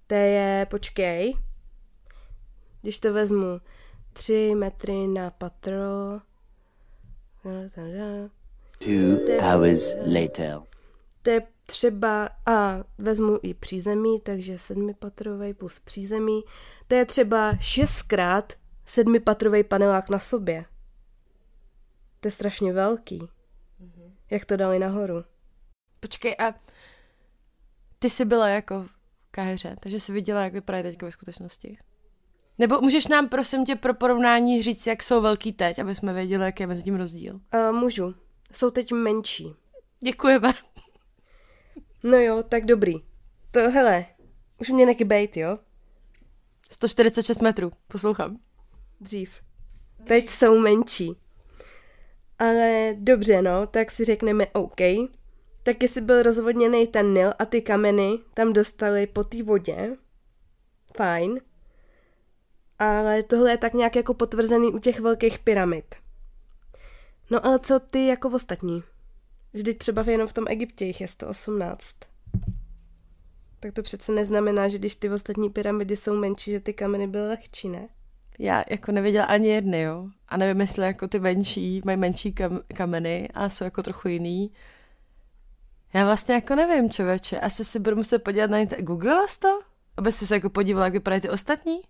To 0.06 0.14
je, 0.14 0.66
počkej, 0.70 1.34
když 2.82 2.98
to 2.98 3.12
vezmu, 3.12 3.60
3 4.12 4.54
metry 4.54 5.06
na 5.06 5.30
patro. 5.30 6.20
Two 8.78 9.18
hours 9.40 9.94
later. 10.06 10.60
To 11.22 11.30
je 11.30 11.42
třeba, 11.66 12.28
a 12.46 12.84
vezmu 12.98 13.38
i 13.42 13.54
přízemí, 13.54 14.20
takže 14.20 14.58
sedmipatrový 14.58 15.54
plus 15.54 15.80
přízemí, 15.80 16.42
to 16.86 16.94
je 16.94 17.04
třeba 17.04 17.56
šestkrát 17.56 18.52
sedmipatrový 18.86 19.64
panelák 19.64 20.08
na 20.08 20.18
sobě. 20.18 20.64
To 22.20 22.26
je 22.26 22.32
strašně 22.32 22.72
velký. 22.72 23.18
Mm-hmm. 23.18 24.10
Jak 24.30 24.44
to 24.44 24.56
dali 24.56 24.78
nahoru? 24.78 25.24
Počkej, 26.00 26.36
a 26.38 26.54
ty 27.98 28.10
jsi 28.10 28.24
byla 28.24 28.48
jako 28.48 28.82
v 28.82 28.90
Kaheře, 29.30 29.76
takže 29.80 30.00
jsi 30.00 30.12
viděla, 30.12 30.44
jak 30.44 30.52
vypadají 30.52 30.84
teď 30.84 31.02
ve 31.02 31.10
skutečnosti? 31.10 31.78
Nebo 32.58 32.80
můžeš 32.80 33.06
nám, 33.06 33.28
prosím 33.28 33.64
tě, 33.64 33.76
pro 33.76 33.94
porovnání 33.94 34.62
říct, 34.62 34.86
jak 34.86 35.02
jsou 35.02 35.20
velký 35.22 35.52
teď, 35.52 35.78
aby 35.78 35.94
jsme 35.94 36.12
věděli, 36.12 36.44
jaký 36.44 36.62
je 36.62 36.66
mezi 36.66 36.82
tím 36.82 36.94
rozdíl? 36.94 37.40
Uh, 37.54 37.76
můžu. 37.76 38.14
Jsou 38.52 38.70
teď 38.70 38.92
menší. 38.92 39.54
Děkujeme. 40.00 40.52
No 42.02 42.18
jo, 42.18 42.42
tak 42.48 42.64
dobrý. 42.64 42.94
To, 43.50 43.70
hele, 43.70 44.04
už 44.60 44.70
mě 44.70 44.86
neky 44.86 45.04
bejt, 45.04 45.36
jo? 45.36 45.58
146 46.70 47.40
metrů, 47.40 47.72
poslouchám. 47.88 48.38
Dřív. 49.00 49.40
Teď 50.04 50.28
jsou 50.28 50.58
menší. 50.58 51.16
Ale 52.38 52.94
dobře, 52.98 53.42
no, 53.42 53.66
tak 53.66 53.90
si 53.90 54.04
řekneme 54.04 54.46
OK. 54.46 54.80
Tak 55.62 55.82
jestli 55.82 56.00
byl 56.00 56.22
rozvodněný 56.22 56.86
ten 56.86 57.14
Nil 57.14 57.32
a 57.38 57.44
ty 57.44 57.62
kameny 57.62 58.18
tam 58.34 58.52
dostali 58.52 59.06
po 59.06 59.24
té 59.24 59.42
vodě, 59.42 59.96
fajn. 60.96 61.40
Ale 62.78 63.22
tohle 63.22 63.50
je 63.50 63.56
tak 63.56 63.74
nějak 63.74 63.96
jako 63.96 64.14
potvrzený 64.14 64.72
u 64.72 64.78
těch 64.78 65.00
velkých 65.00 65.38
pyramid. 65.38 65.94
No 67.30 67.46
ale 67.46 67.58
co 67.58 67.80
ty 67.80 68.06
jako 68.06 68.28
ostatní? 68.28 68.82
Vždyť 69.52 69.78
třeba 69.78 70.04
jenom 70.06 70.26
v 70.28 70.32
tom 70.32 70.44
Egyptě 70.48 70.84
jich 70.84 71.00
je 71.00 71.08
118. 71.08 71.84
Tak 73.60 73.72
to 73.72 73.82
přece 73.82 74.12
neznamená, 74.12 74.68
že 74.68 74.78
když 74.78 74.96
ty 74.96 75.10
ostatní 75.10 75.50
pyramidy 75.50 75.96
jsou 75.96 76.14
menší, 76.16 76.50
že 76.50 76.60
ty 76.60 76.72
kameny 76.72 77.06
byly 77.06 77.28
lehčí, 77.28 77.68
ne? 77.68 77.88
Já 78.38 78.64
jako 78.70 78.92
neviděla 78.92 79.24
ani 79.26 79.48
jedny, 79.48 79.80
jo. 79.80 80.08
A 80.28 80.36
nevím, 80.36 80.60
jestli 80.60 80.84
jako 80.86 81.08
ty 81.08 81.20
menší 81.20 81.82
mají 81.84 81.96
menší 81.98 82.32
kam- 82.32 82.60
kameny 82.74 83.28
a 83.34 83.48
jsou 83.48 83.64
jako 83.64 83.82
trochu 83.82 84.08
jiný. 84.08 84.52
Já 85.94 86.04
vlastně 86.04 86.34
jako 86.34 86.54
nevím, 86.54 86.90
člověče. 86.90 87.40
Asi 87.40 87.64
si 87.64 87.80
budu 87.80 87.96
muset 87.96 88.18
podívat 88.18 88.50
na. 88.50 88.64
Googlila 88.64 89.28
jsi 89.28 89.40
to? 89.40 89.60
Aby 89.96 90.12
jsi 90.12 90.26
se 90.26 90.34
jako 90.34 90.50
podívala, 90.50 90.86
jak 90.86 90.92
vypadají 90.92 91.20
ty 91.20 91.30
ostatní? 91.30 91.80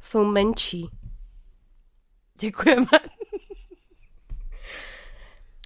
Jsou 0.00 0.24
menší. 0.24 0.88
Děkujeme. 2.38 2.86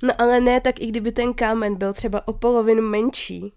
No 0.02 0.20
ale 0.20 0.40
ne, 0.40 0.60
tak 0.60 0.80
i 0.80 0.86
kdyby 0.86 1.12
ten 1.12 1.34
kámen 1.34 1.74
byl 1.74 1.92
třeba 1.92 2.28
o 2.28 2.32
polovinu 2.32 2.82
menší, 2.82 3.52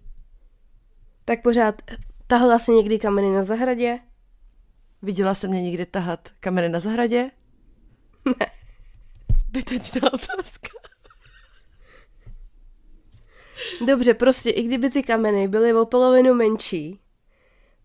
tak 1.24 1.42
pořád 1.42 1.82
tahla 2.26 2.58
si 2.58 2.72
někdy 2.72 2.98
kameny 2.98 3.30
na 3.30 3.42
zahradě? 3.42 3.98
Viděla 5.02 5.34
jsem 5.34 5.50
mě 5.50 5.62
někdy 5.62 5.86
tahat 5.86 6.28
kameny 6.40 6.68
na 6.68 6.80
zahradě? 6.80 7.30
Ne. 8.24 8.46
Zbytečná 9.36 10.12
otázka. 10.12 10.68
Dobře, 13.86 14.14
prostě 14.14 14.50
i 14.50 14.62
kdyby 14.62 14.90
ty 14.90 15.02
kameny 15.02 15.48
byly 15.48 15.74
o 15.74 15.86
polovinu 15.86 16.34
menší, 16.34 17.00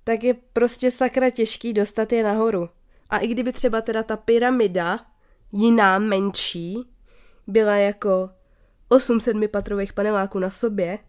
tak 0.04 0.24
je 0.24 0.34
prostě 0.34 0.92
sakra 0.92 1.30
těžký 1.30 1.74
dostat 1.74 2.12
je 2.12 2.24
nahoru. 2.24 2.70
A 3.10 3.18
i 3.18 3.28
kdyby 3.28 3.52
třeba 3.54 3.82
teda 3.82 4.04
ta 4.04 4.18
pyramida, 4.18 5.06
jiná, 5.52 6.00
menší, 6.00 6.90
byla 7.48 7.76
jako 7.76 8.30
8 8.88 9.20
sedmipatrových 9.20 9.94
paneláků 9.94 10.40
na 10.40 10.50
sobě, 10.50 11.00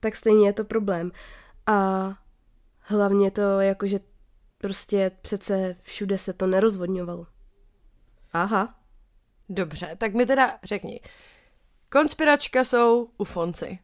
tak 0.00 0.16
stejně 0.16 0.48
je 0.48 0.52
to 0.52 0.64
problém. 0.64 1.12
A 1.66 2.08
hlavně 2.80 3.30
to 3.30 3.60
jako, 3.60 3.86
že 3.86 4.00
prostě 4.58 5.10
přece 5.22 5.76
všude 5.82 6.18
se 6.18 6.32
to 6.32 6.46
nerozvodňovalo. 6.46 7.26
Aha. 8.32 8.74
Dobře, 9.48 9.96
tak 9.98 10.14
mi 10.14 10.26
teda 10.26 10.58
řekni. 10.64 11.00
Konspiračka 11.88 12.64
jsou 12.64 13.10
ufonci. 13.18 13.78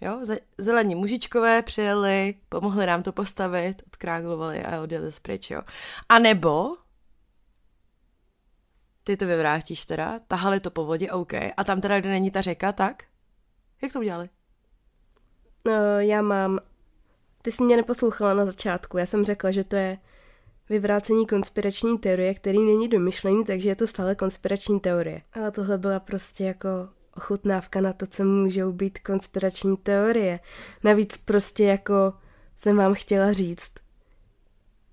Jo, 0.00 0.20
zelení 0.58 0.94
mužičkové 0.94 1.62
přijeli, 1.62 2.34
pomohli 2.48 2.86
nám 2.86 3.02
to 3.02 3.12
postavit, 3.12 3.82
odkráglovali 3.86 4.64
a 4.64 4.82
odjeli 4.82 5.10
pryč, 5.22 5.50
jo. 5.50 5.62
A 6.08 6.18
nebo 6.18 6.76
ty 9.04 9.16
to 9.16 9.26
vyvrátíš 9.26 9.84
teda, 9.84 10.20
tahali 10.28 10.60
to 10.60 10.70
po 10.70 10.84
vodě, 10.84 11.10
OK, 11.10 11.32
a 11.56 11.64
tam 11.64 11.80
teda, 11.80 12.00
kde 12.00 12.10
není 12.10 12.30
ta 12.30 12.40
řeka, 12.40 12.72
tak? 12.72 13.04
Jak 13.82 13.92
to 13.92 13.98
udělali? 13.98 14.28
No, 15.64 16.00
já 16.00 16.22
mám... 16.22 16.58
Ty 17.42 17.52
jsi 17.52 17.62
mě 17.64 17.76
neposlouchala 17.76 18.34
na 18.34 18.46
začátku, 18.46 18.98
já 18.98 19.06
jsem 19.06 19.24
řekla, 19.24 19.50
že 19.50 19.64
to 19.64 19.76
je 19.76 19.98
vyvrácení 20.68 21.26
konspirační 21.26 21.98
teorie, 21.98 22.34
který 22.34 22.58
není 22.58 22.88
domyšlený, 22.88 23.44
takže 23.44 23.68
je 23.68 23.76
to 23.76 23.86
stále 23.86 24.14
konspirační 24.14 24.80
teorie. 24.80 25.22
Ale 25.32 25.50
tohle 25.50 25.78
byla 25.78 26.00
prostě 26.00 26.44
jako 26.44 26.68
ochutnávka 27.16 27.80
na 27.80 27.92
to, 27.92 28.06
co 28.06 28.24
můžou 28.24 28.72
být 28.72 28.98
konspirační 28.98 29.76
teorie. 29.76 30.40
Navíc 30.84 31.16
prostě 31.16 31.64
jako 31.64 32.12
jsem 32.56 32.76
vám 32.76 32.94
chtěla 32.94 33.32
říct, 33.32 33.72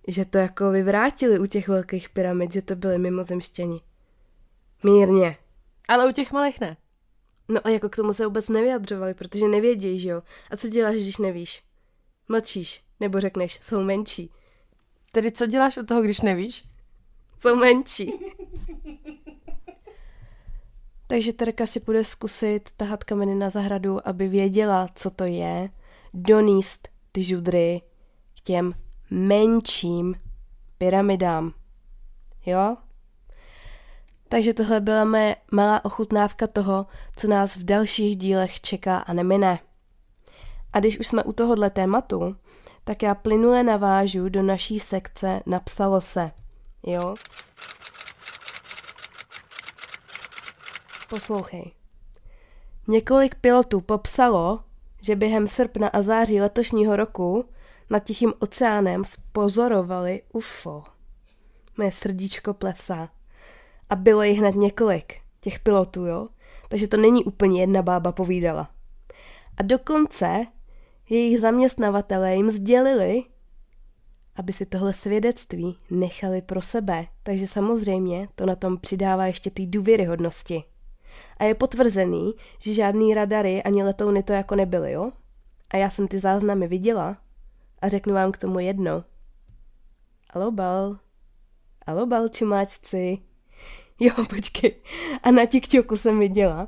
že 0.07 0.25
to 0.25 0.37
jako 0.37 0.71
vyvrátili 0.71 1.39
u 1.39 1.45
těch 1.45 1.67
velkých 1.67 2.09
pyramid, 2.09 2.53
že 2.53 2.61
to 2.61 2.75
byly 2.75 2.97
mimozemštěni. 2.97 3.81
Mírně. 4.83 5.37
Ale 5.87 6.09
u 6.09 6.11
těch 6.11 6.31
malých 6.31 6.59
ne. 6.59 6.77
No 7.47 7.67
a 7.67 7.69
jako 7.69 7.89
k 7.89 7.95
tomu 7.95 8.13
se 8.13 8.25
vůbec 8.25 8.49
nevyjadřovali, 8.49 9.13
protože 9.13 9.47
nevědějí, 9.47 9.99
že 9.99 10.09
jo? 10.09 10.23
A 10.51 10.57
co 10.57 10.67
děláš, 10.67 10.95
když 10.95 11.17
nevíš? 11.17 11.63
Mlčíš, 12.29 12.83
nebo 12.99 13.19
řekneš, 13.19 13.59
jsou 13.61 13.83
menší. 13.83 14.31
Tedy 15.11 15.31
co 15.31 15.45
děláš 15.45 15.77
u 15.77 15.85
toho, 15.85 16.01
když 16.01 16.21
nevíš? 16.21 16.63
Jsou 17.37 17.55
menší. 17.55 18.13
Takže 21.07 21.33
Terka 21.33 21.65
si 21.65 21.79
bude 21.79 22.03
zkusit 22.03 22.69
tahat 22.77 23.03
kameny 23.03 23.35
na 23.35 23.49
zahradu, 23.49 24.07
aby 24.07 24.27
věděla, 24.27 24.87
co 24.95 25.09
to 25.09 25.23
je, 25.23 25.69
doníst 26.13 26.87
ty 27.11 27.23
žudry 27.23 27.81
k 28.37 28.41
těm 28.41 28.73
menším 29.09 30.15
pyramidám. 30.77 31.53
Jo? 32.45 32.77
Takže 34.29 34.53
tohle 34.53 34.79
byla 34.79 35.03
mé 35.03 35.35
malá 35.51 35.85
ochutnávka 35.85 36.47
toho, 36.47 36.85
co 37.15 37.27
nás 37.27 37.55
v 37.55 37.63
dalších 37.63 38.17
dílech 38.17 38.61
čeká 38.61 38.97
a 38.97 39.13
nemine. 39.13 39.59
A 40.73 40.79
když 40.79 40.99
už 40.99 41.07
jsme 41.07 41.23
u 41.23 41.33
tohohle 41.33 41.69
tématu, 41.69 42.35
tak 42.83 43.03
já 43.03 43.15
plynule 43.15 43.63
navážu 43.63 44.29
do 44.29 44.43
naší 44.43 44.79
sekce 44.79 45.41
Napsalo 45.45 46.01
se. 46.01 46.31
Jo? 46.83 47.15
Poslouchej. 51.09 51.71
Několik 52.87 53.35
pilotů 53.35 53.81
popsalo, 53.81 54.59
že 55.01 55.15
během 55.15 55.47
srpna 55.47 55.87
a 55.87 56.01
září 56.01 56.41
letošního 56.41 56.95
roku 56.95 57.45
nad 57.89 57.99
Tichým 57.99 58.33
oceánem 58.39 59.05
spozorovali 59.05 60.21
UFO. 60.33 60.83
Mé 61.77 61.91
srdíčko 61.91 62.53
plesá. 62.53 63.09
A 63.89 63.95
bylo 63.95 64.23
jich 64.23 64.39
hned 64.39 64.55
několik, 64.55 65.13
těch 65.41 65.59
pilotů, 65.59 66.05
jo? 66.05 66.27
Takže 66.69 66.87
to 66.87 66.97
není 66.97 67.23
úplně 67.23 67.61
jedna 67.61 67.81
bába 67.81 68.11
povídala. 68.11 68.69
A 69.57 69.63
dokonce 69.63 70.45
jejich 71.09 71.41
zaměstnavatelé 71.41 72.35
jim 72.35 72.49
sdělili, 72.49 73.23
aby 74.35 74.53
si 74.53 74.65
tohle 74.65 74.93
svědectví 74.93 75.77
nechali 75.89 76.41
pro 76.41 76.61
sebe. 76.61 77.07
Takže 77.23 77.47
samozřejmě 77.47 78.29
to 78.35 78.45
na 78.45 78.55
tom 78.55 78.77
přidává 78.77 79.25
ještě 79.25 79.51
ty 79.51 79.65
důvěryhodnosti. 79.67 80.63
A 81.37 81.43
je 81.43 81.55
potvrzený, 81.55 82.33
že 82.59 82.73
žádný 82.73 83.13
radary 83.13 83.63
ani 83.63 83.83
letouny 83.83 84.23
to 84.23 84.33
jako 84.33 84.55
nebyly, 84.55 84.91
jo? 84.91 85.11
A 85.69 85.77
já 85.77 85.89
jsem 85.89 86.07
ty 86.07 86.19
záznamy 86.19 86.67
viděla 86.67 87.17
a 87.81 87.87
řeknu 87.87 88.13
vám 88.13 88.31
k 88.31 88.37
tomu 88.37 88.59
jedno. 88.59 89.03
Alobal. 90.29 90.97
Alobal, 91.87 92.29
čumáčci. 92.29 93.17
Jo, 93.99 94.13
počkej. 94.29 94.75
A 95.23 95.31
na 95.31 95.45
TikToku 95.45 95.95
jsem 95.95 96.19
viděla, 96.19 96.67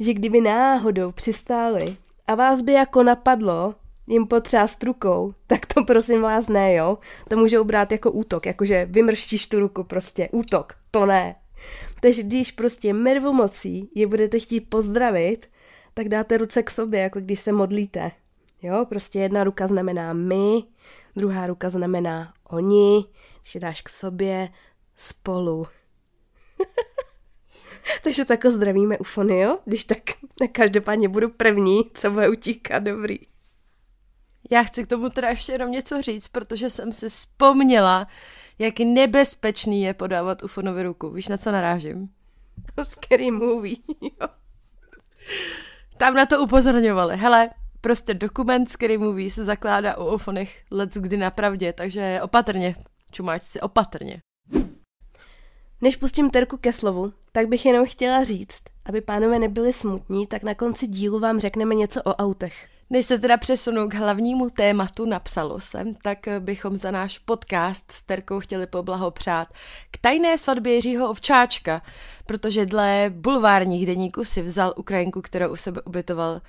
že 0.00 0.14
kdyby 0.14 0.40
náhodou 0.40 1.12
přistáli 1.12 1.96
a 2.26 2.34
vás 2.34 2.62
by 2.62 2.72
jako 2.72 3.02
napadlo, 3.02 3.74
jim 4.06 4.26
potřást 4.26 4.82
rukou, 4.82 5.34
tak 5.46 5.66
to 5.66 5.84
prosím 5.84 6.22
vás 6.22 6.48
ne, 6.48 6.74
jo. 6.74 6.98
To 7.28 7.36
můžou 7.36 7.64
brát 7.64 7.92
jako 7.92 8.10
útok, 8.10 8.46
jakože 8.46 8.86
vymrštíš 8.90 9.46
tu 9.46 9.60
ruku 9.60 9.84
prostě, 9.84 10.28
útok, 10.32 10.74
to 10.90 11.06
ne. 11.06 11.36
Takže 12.04 12.22
když 12.22 12.52
prostě 12.52 12.92
mervomocí 12.92 13.90
je 13.94 14.06
budete 14.06 14.38
chtít 14.38 14.60
pozdravit, 14.60 15.50
tak 15.94 16.08
dáte 16.08 16.38
ruce 16.38 16.62
k 16.62 16.70
sobě, 16.70 17.00
jako 17.00 17.20
když 17.20 17.40
se 17.40 17.52
modlíte. 17.52 18.10
Jo, 18.62 18.86
prostě 18.88 19.18
jedna 19.18 19.44
ruka 19.44 19.66
znamená 19.66 20.12
my, 20.12 20.62
druhá 21.16 21.46
ruka 21.46 21.70
znamená 21.70 22.34
oni, 22.48 23.04
když 23.40 23.54
je 23.54 23.60
dáš 23.60 23.82
k 23.82 23.88
sobě, 23.88 24.48
spolu. 24.96 25.66
Takže 28.02 28.24
tak 28.24 28.46
zdravíme 28.46 28.98
ufony, 28.98 29.40
jo? 29.40 29.58
Když 29.64 29.84
tak, 29.84 29.98
tak 30.38 30.50
každopádně 30.52 31.08
budu 31.08 31.28
první, 31.28 31.90
co 31.94 32.10
bude 32.10 32.28
utíkat, 32.28 32.78
dobrý. 32.82 33.18
Já 34.50 34.62
chci 34.62 34.84
k 34.84 34.86
tomu 34.86 35.10
teda 35.10 35.28
ještě 35.28 35.52
jenom 35.52 35.70
něco 35.70 36.02
říct, 36.02 36.28
protože 36.28 36.70
jsem 36.70 36.92
si 36.92 37.08
vzpomněla, 37.08 38.06
jak 38.58 38.78
nebezpečný 38.78 39.82
je 39.82 39.94
podávat 39.94 40.42
ufonovi 40.42 40.82
ruku. 40.82 41.10
Víš, 41.10 41.28
na 41.28 41.36
co 41.36 41.52
narážím? 41.52 42.08
Scary 42.82 43.30
movie, 43.30 43.76
jo. 44.02 44.28
Tam 45.96 46.14
na 46.14 46.26
to 46.26 46.42
upozorňovali. 46.42 47.16
Hele, 47.16 47.50
prostě 47.80 48.14
dokument 48.14 48.70
Scary 48.70 48.98
Movie 48.98 49.30
se 49.30 49.44
zakládá 49.44 49.96
o 49.96 50.14
ufonech 50.14 50.62
let 50.70 50.94
kdy 50.94 51.16
napravdě, 51.16 51.72
takže 51.72 52.20
opatrně, 52.22 52.74
čumáčci, 53.10 53.60
opatrně. 53.60 54.18
Než 55.80 55.96
pustím 55.96 56.30
Terku 56.30 56.56
ke 56.56 56.72
slovu, 56.72 57.12
tak 57.32 57.48
bych 57.48 57.66
jenom 57.66 57.86
chtěla 57.86 58.24
říct, 58.24 58.62
aby 58.84 59.00
pánové 59.00 59.38
nebyli 59.38 59.72
smutní, 59.72 60.26
tak 60.26 60.42
na 60.42 60.54
konci 60.54 60.86
dílu 60.86 61.20
vám 61.20 61.40
řekneme 61.40 61.74
něco 61.74 62.02
o 62.02 62.14
autech. 62.14 62.68
Než 62.90 63.06
se 63.06 63.18
teda 63.18 63.36
přesunu 63.36 63.88
k 63.88 63.94
hlavnímu 63.94 64.50
tématu, 64.50 65.04
napsalo 65.04 65.60
jsem, 65.60 65.94
tak 65.94 66.18
bychom 66.38 66.76
za 66.76 66.90
náš 66.90 67.18
podcast 67.18 67.92
s 67.92 68.02
Terkou 68.02 68.40
chtěli 68.40 68.66
poblahopřát 68.66 69.48
k 69.90 69.98
tajné 69.98 70.38
svatbě 70.38 70.74
Jiřího 70.74 71.10
Ovčáčka, 71.10 71.82
protože 72.26 72.66
dle 72.66 73.06
bulvárních 73.14 73.86
deníků 73.86 74.24
si 74.24 74.42
vzal 74.42 74.74
Ukrajinku, 74.76 75.22
kterou 75.22 75.52
u 75.52 75.56
sebe 75.56 75.82
ubytoval. 75.82 76.40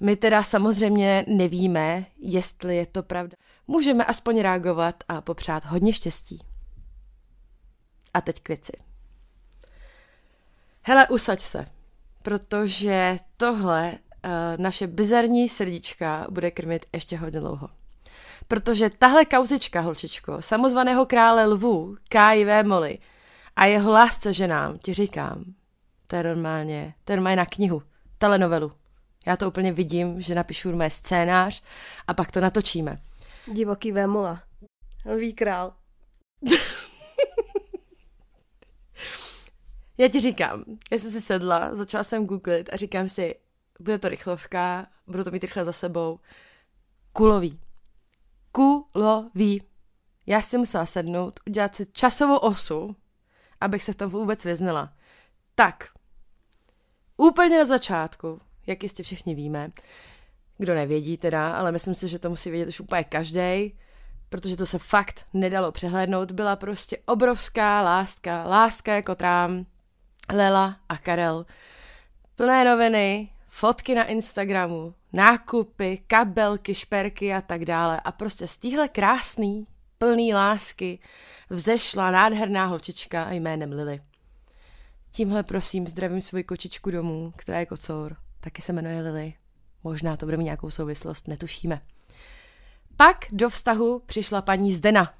My 0.00 0.16
teda 0.16 0.42
samozřejmě 0.42 1.24
nevíme, 1.28 2.06
jestli 2.18 2.76
je 2.76 2.86
to 2.86 3.02
pravda. 3.02 3.36
Můžeme 3.66 4.04
aspoň 4.04 4.40
reagovat 4.40 5.04
a 5.08 5.20
popřát 5.20 5.64
hodně 5.64 5.92
štěstí. 5.92 6.38
A 8.14 8.20
teď 8.20 8.40
k 8.40 8.48
věci. 8.48 8.72
Hele, 10.82 11.08
usaď 11.08 11.40
se, 11.40 11.66
protože 12.22 13.16
tohle 13.36 13.92
naše 14.56 14.86
bizarní 14.86 15.48
srdíčka 15.48 16.26
bude 16.30 16.50
krmit 16.50 16.86
ještě 16.92 17.16
hodně 17.16 17.40
dlouho. 17.40 17.68
Protože 18.48 18.90
tahle 18.90 19.24
kauzička, 19.24 19.80
holčičko, 19.80 20.42
samozvaného 20.42 21.06
krále 21.06 21.46
lvů, 21.46 21.96
K.I.V. 22.08 22.64
Molly 22.64 22.98
a 23.56 23.64
jeho 23.64 23.92
lásce 23.92 24.32
ženám, 24.32 24.78
ti 24.78 24.94
říkám, 24.94 25.44
to 26.06 26.16
je 26.16 26.22
normálně, 26.22 26.94
to 27.04 27.12
je 27.12 27.16
normálně 27.16 27.36
na 27.36 27.46
knihu, 27.46 27.82
telenovelu. 28.18 28.72
Já 29.26 29.36
to 29.36 29.48
úplně 29.48 29.72
vidím, 29.72 30.20
že 30.20 30.34
napíšu 30.34 30.76
mé 30.76 30.90
scénář 30.90 31.62
a 32.06 32.14
pak 32.14 32.32
to 32.32 32.40
natočíme. 32.40 32.98
Divoký 33.52 33.92
Vémola. 33.92 34.42
Lví 35.06 35.32
král. 35.32 35.72
Já 39.98 40.08
ti 40.08 40.20
říkám, 40.20 40.64
já 40.92 40.98
jsem 40.98 41.10
si 41.10 41.20
sedla, 41.20 41.74
začala 41.74 42.04
jsem 42.04 42.26
googlit 42.26 42.70
a 42.72 42.76
říkám 42.76 43.08
si, 43.08 43.34
bude 43.82 43.98
to 43.98 44.08
rychlovka, 44.08 44.86
budu 45.06 45.24
to 45.24 45.30
mít 45.30 45.44
rychle 45.44 45.64
za 45.64 45.72
sebou. 45.72 46.20
Kulový. 47.12 47.60
Kulový. 48.52 49.62
Já 50.26 50.40
si 50.40 50.58
musela 50.58 50.86
sednout, 50.86 51.40
udělat 51.46 51.74
si 51.74 51.86
časovou 51.92 52.36
osu, 52.36 52.96
abych 53.60 53.84
se 53.84 53.92
v 53.92 53.96
tom 53.96 54.10
vůbec 54.10 54.44
vyznala. 54.44 54.92
Tak, 55.54 55.88
úplně 57.16 57.58
na 57.58 57.64
začátku, 57.64 58.40
jak 58.66 58.82
jistě 58.82 59.02
všichni 59.02 59.34
víme, 59.34 59.70
kdo 60.58 60.74
nevědí 60.74 61.16
teda, 61.16 61.56
ale 61.56 61.72
myslím 61.72 61.94
si, 61.94 62.08
že 62.08 62.18
to 62.18 62.30
musí 62.30 62.50
vědět 62.50 62.68
už 62.68 62.80
úplně 62.80 63.04
každý, 63.04 63.78
protože 64.28 64.56
to 64.56 64.66
se 64.66 64.78
fakt 64.78 65.26
nedalo 65.34 65.72
přehlédnout, 65.72 66.32
byla 66.32 66.56
prostě 66.56 66.98
obrovská 67.06 67.82
láska, 67.82 68.44
láska 68.44 68.94
jako 68.94 69.14
trám, 69.14 69.66
Lela 70.32 70.76
a 70.88 70.98
Karel. 70.98 71.46
Plné 72.36 72.64
noviny, 72.64 73.28
fotky 73.52 73.94
na 73.94 74.04
Instagramu, 74.04 74.94
nákupy, 75.12 76.02
kabelky, 76.06 76.74
šperky 76.74 77.34
a 77.34 77.40
tak 77.40 77.64
dále. 77.64 78.00
A 78.00 78.12
prostě 78.12 78.46
z 78.46 78.56
téhle 78.56 78.88
krásný, 78.88 79.66
plný 79.98 80.34
lásky 80.34 80.98
vzešla 81.50 82.10
nádherná 82.10 82.66
holčička 82.66 83.30
jménem 83.30 83.72
Lily. 83.72 84.00
Tímhle 85.10 85.42
prosím 85.42 85.86
zdravím 85.86 86.20
svoji 86.20 86.44
kočičku 86.44 86.90
domů, 86.90 87.32
která 87.36 87.58
je 87.58 87.66
kocour. 87.66 88.16
Taky 88.40 88.62
se 88.62 88.72
jmenuje 88.72 89.00
Lily. 89.00 89.34
Možná 89.84 90.16
to 90.16 90.26
bude 90.26 90.36
mít 90.36 90.44
nějakou 90.44 90.70
souvislost, 90.70 91.28
netušíme. 91.28 91.80
Pak 92.96 93.16
do 93.32 93.50
vztahu 93.50 94.02
přišla 94.06 94.42
paní 94.42 94.72
Zdena. 94.72 95.14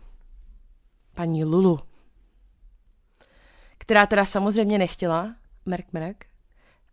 Paní 1.15 1.45
Lulu 1.45 1.81
která 3.83 4.07
teda 4.07 4.25
samozřejmě 4.25 4.79
nechtěla, 4.79 5.35
Merk 5.67 5.93
Merk, 5.93 6.27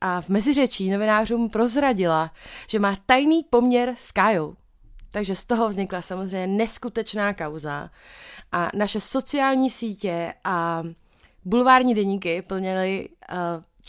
a 0.01 0.21
v 0.21 0.29
meziřečí 0.29 0.89
novinářům 0.89 1.49
prozradila, 1.49 2.31
že 2.67 2.79
má 2.79 2.95
tajný 3.05 3.43
poměr 3.49 3.93
s 3.97 4.12
Kajou. 4.12 4.55
Takže 5.12 5.35
z 5.35 5.43
toho 5.43 5.69
vznikla 5.69 6.01
samozřejmě 6.01 6.47
neskutečná 6.47 7.33
kauza 7.33 7.89
a 8.51 8.69
naše 8.75 8.99
sociální 8.99 9.69
sítě 9.69 10.33
a 10.43 10.83
bulvární 11.45 11.93
deníky 11.93 12.41
plnily 12.41 13.09
uh, 13.31 13.38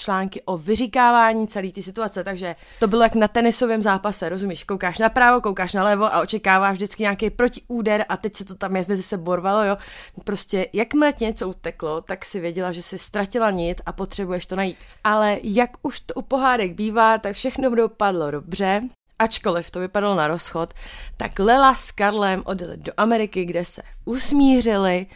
články 0.00 0.42
o 0.44 0.58
vyříkávání 0.58 1.48
celé 1.48 1.72
té 1.72 1.82
situace, 1.82 2.24
takže 2.24 2.56
to 2.78 2.88
bylo 2.88 3.02
jak 3.02 3.14
na 3.14 3.28
tenisovém 3.28 3.82
zápase, 3.82 4.28
rozumíš? 4.28 4.64
Koukáš 4.64 4.98
napravo, 4.98 5.40
koukáš 5.40 5.72
nalevo 5.72 6.04
a 6.14 6.20
očekáváš 6.20 6.76
vždycky 6.76 7.02
nějaký 7.02 7.30
protiúder 7.30 8.04
a 8.08 8.16
teď 8.16 8.36
se 8.36 8.44
to 8.44 8.54
tam 8.54 8.72
mezi 8.72 9.02
se 9.02 9.18
borvalo, 9.18 9.64
jo. 9.64 9.76
Prostě 10.24 10.66
jakmile 10.72 11.12
ti 11.12 11.24
něco 11.24 11.48
uteklo, 11.48 12.00
tak 12.00 12.24
si 12.24 12.40
věděla, 12.40 12.72
že 12.72 12.82
si 12.82 12.98
ztratila 12.98 13.50
nit 13.50 13.80
a 13.86 13.92
potřebuješ 13.92 14.46
to 14.46 14.56
najít. 14.56 14.76
Ale 15.04 15.38
jak 15.42 15.70
už 15.82 16.00
to 16.00 16.14
u 16.14 16.22
pohádek 16.22 16.74
bývá, 16.74 17.18
tak 17.18 17.36
všechno 17.36 17.70
dopadlo 17.70 18.30
dobře, 18.30 18.82
ačkoliv 19.18 19.70
to 19.70 19.80
vypadalo 19.80 20.14
na 20.14 20.28
rozchod, 20.28 20.74
tak 21.16 21.38
Lela 21.38 21.74
s 21.74 21.90
Karlem 21.90 22.42
odjeli 22.44 22.76
do 22.76 22.92
Ameriky, 22.96 23.44
kde 23.44 23.64
se 23.64 23.82
usmířili 24.04 25.06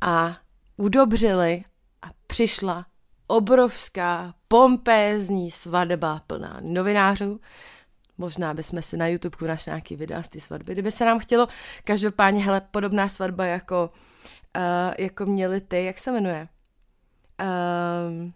a 0.00 0.36
udobřili 0.76 1.64
a 2.02 2.06
přišla 2.26 2.86
obrovská, 3.32 4.34
pompézní 4.48 5.50
svatba 5.50 6.22
plná 6.26 6.58
novinářů. 6.60 7.40
Možná 8.18 8.54
bychom 8.54 8.82
si 8.82 8.96
na 8.96 9.06
YouTube 9.06 9.48
našli 9.48 9.70
nějaký 9.70 9.96
videa 9.96 10.22
z 10.22 10.28
té 10.28 10.40
svatby, 10.40 10.72
kdyby 10.72 10.92
se 10.92 11.04
nám 11.04 11.18
chtělo. 11.18 11.48
Každopádně, 11.84 12.44
hele, 12.44 12.60
podobná 12.60 13.08
svatba 13.08 13.44
jako, 13.44 13.90
uh, 14.56 14.94
jako 14.98 15.26
měli 15.26 15.60
ty, 15.60 15.84
jak 15.84 15.98
se 15.98 16.12
jmenuje? 16.12 16.48
Uh, 17.42 18.30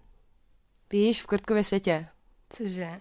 víš, 0.92 1.22
v 1.22 1.26
Krtkově 1.26 1.64
světě. 1.64 2.06
Cože? 2.50 3.00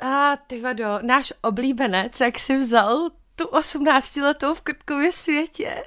A 0.00 0.32
ah, 0.32 0.36
ty 0.46 0.60
vado, 0.60 0.98
náš 1.02 1.32
oblíbenec, 1.42 2.20
jak 2.20 2.38
si 2.38 2.56
vzal 2.56 3.10
tu 3.34 3.46
18 3.46 4.16
letou 4.16 4.54
v 4.54 4.60
Krtkově 4.60 5.12
světě. 5.12 5.84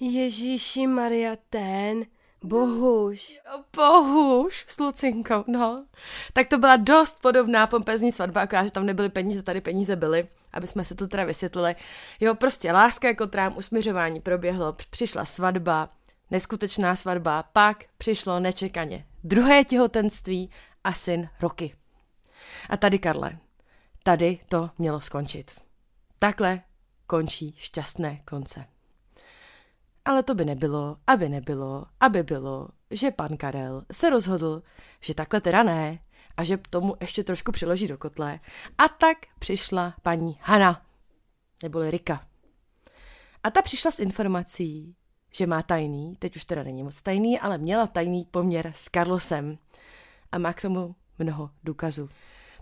Ježíši 0.00 0.86
Maria, 0.86 1.36
ten, 1.50 2.04
Bohuž. 2.44 3.40
Bohuž 3.76 4.64
s 4.68 4.78
Lucinkou, 4.78 5.44
no. 5.46 5.76
Tak 6.32 6.48
to 6.48 6.58
byla 6.58 6.76
dost 6.76 7.22
podobná 7.22 7.66
pompezní 7.66 8.12
svatba, 8.12 8.40
akorát, 8.40 8.64
že 8.64 8.70
tam 8.70 8.86
nebyly 8.86 9.08
peníze, 9.08 9.42
tady 9.42 9.60
peníze 9.60 9.96
byly, 9.96 10.28
aby 10.52 10.66
jsme 10.66 10.84
se 10.84 10.94
to 10.94 11.08
teda 11.08 11.24
vysvětlili. 11.24 11.76
Jo, 12.20 12.34
prostě 12.34 12.72
láska 12.72 13.08
jako 13.08 13.26
trám, 13.26 13.56
usměřování 13.56 14.20
proběhlo, 14.20 14.76
přišla 14.90 15.24
svatba, 15.24 15.88
neskutečná 16.30 16.96
svatba, 16.96 17.42
pak 17.42 17.84
přišlo 17.98 18.40
nečekaně 18.40 19.06
druhé 19.24 19.64
těhotenství 19.64 20.50
a 20.84 20.92
syn 20.92 21.28
roky. 21.40 21.74
A 22.70 22.76
tady, 22.76 22.98
Karle, 22.98 23.38
tady 24.02 24.38
to 24.48 24.70
mělo 24.78 25.00
skončit. 25.00 25.60
Takhle 26.18 26.62
končí 27.06 27.54
šťastné 27.58 28.20
konce. 28.24 28.64
Ale 30.10 30.22
to 30.22 30.34
by 30.34 30.44
nebylo, 30.44 30.96
aby 31.06 31.28
nebylo, 31.28 31.86
aby 32.00 32.22
bylo, 32.22 32.68
že 32.90 33.10
pan 33.10 33.36
Karel 33.36 33.84
se 33.92 34.10
rozhodl, 34.10 34.62
že 35.00 35.14
takhle 35.14 35.40
teda 35.40 35.62
ne 35.62 35.98
a 36.36 36.44
že 36.44 36.58
tomu 36.70 36.96
ještě 37.00 37.24
trošku 37.24 37.52
přiloží 37.52 37.88
do 37.88 37.98
kotle. 37.98 38.40
A 38.78 38.88
tak 38.88 39.16
přišla 39.38 39.94
paní 40.02 40.38
Hana, 40.42 40.82
neboli 41.62 41.90
Rika. 41.90 42.26
A 43.42 43.50
ta 43.50 43.62
přišla 43.62 43.90
s 43.90 44.00
informací, 44.00 44.96
že 45.32 45.46
má 45.46 45.62
tajný, 45.62 46.16
teď 46.18 46.36
už 46.36 46.44
teda 46.44 46.62
není 46.62 46.82
moc 46.82 47.02
tajný, 47.02 47.40
ale 47.40 47.58
měla 47.58 47.86
tajný 47.86 48.24
poměr 48.30 48.72
s 48.76 48.84
Carlosem. 48.84 49.58
A 50.32 50.38
má 50.38 50.52
k 50.52 50.62
tomu 50.62 50.94
mnoho 51.18 51.50
důkazů. 51.64 52.08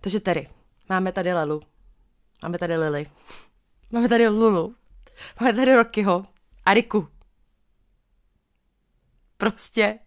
Takže 0.01 0.21
tady, 0.21 0.49
máme 0.89 1.13
tady 1.13 1.33
Lelu, 1.33 1.63
máme 2.43 2.59
tady 2.59 2.77
Lily, 2.77 3.07
Máme 3.91 4.09
tady 4.09 4.29
Lulu. 4.29 4.75
Máme 5.41 5.53
tady 5.53 5.75
Rockyho. 5.75 6.27
A 6.65 6.75
Riku. 6.75 7.18
Prostě, 9.39 9.99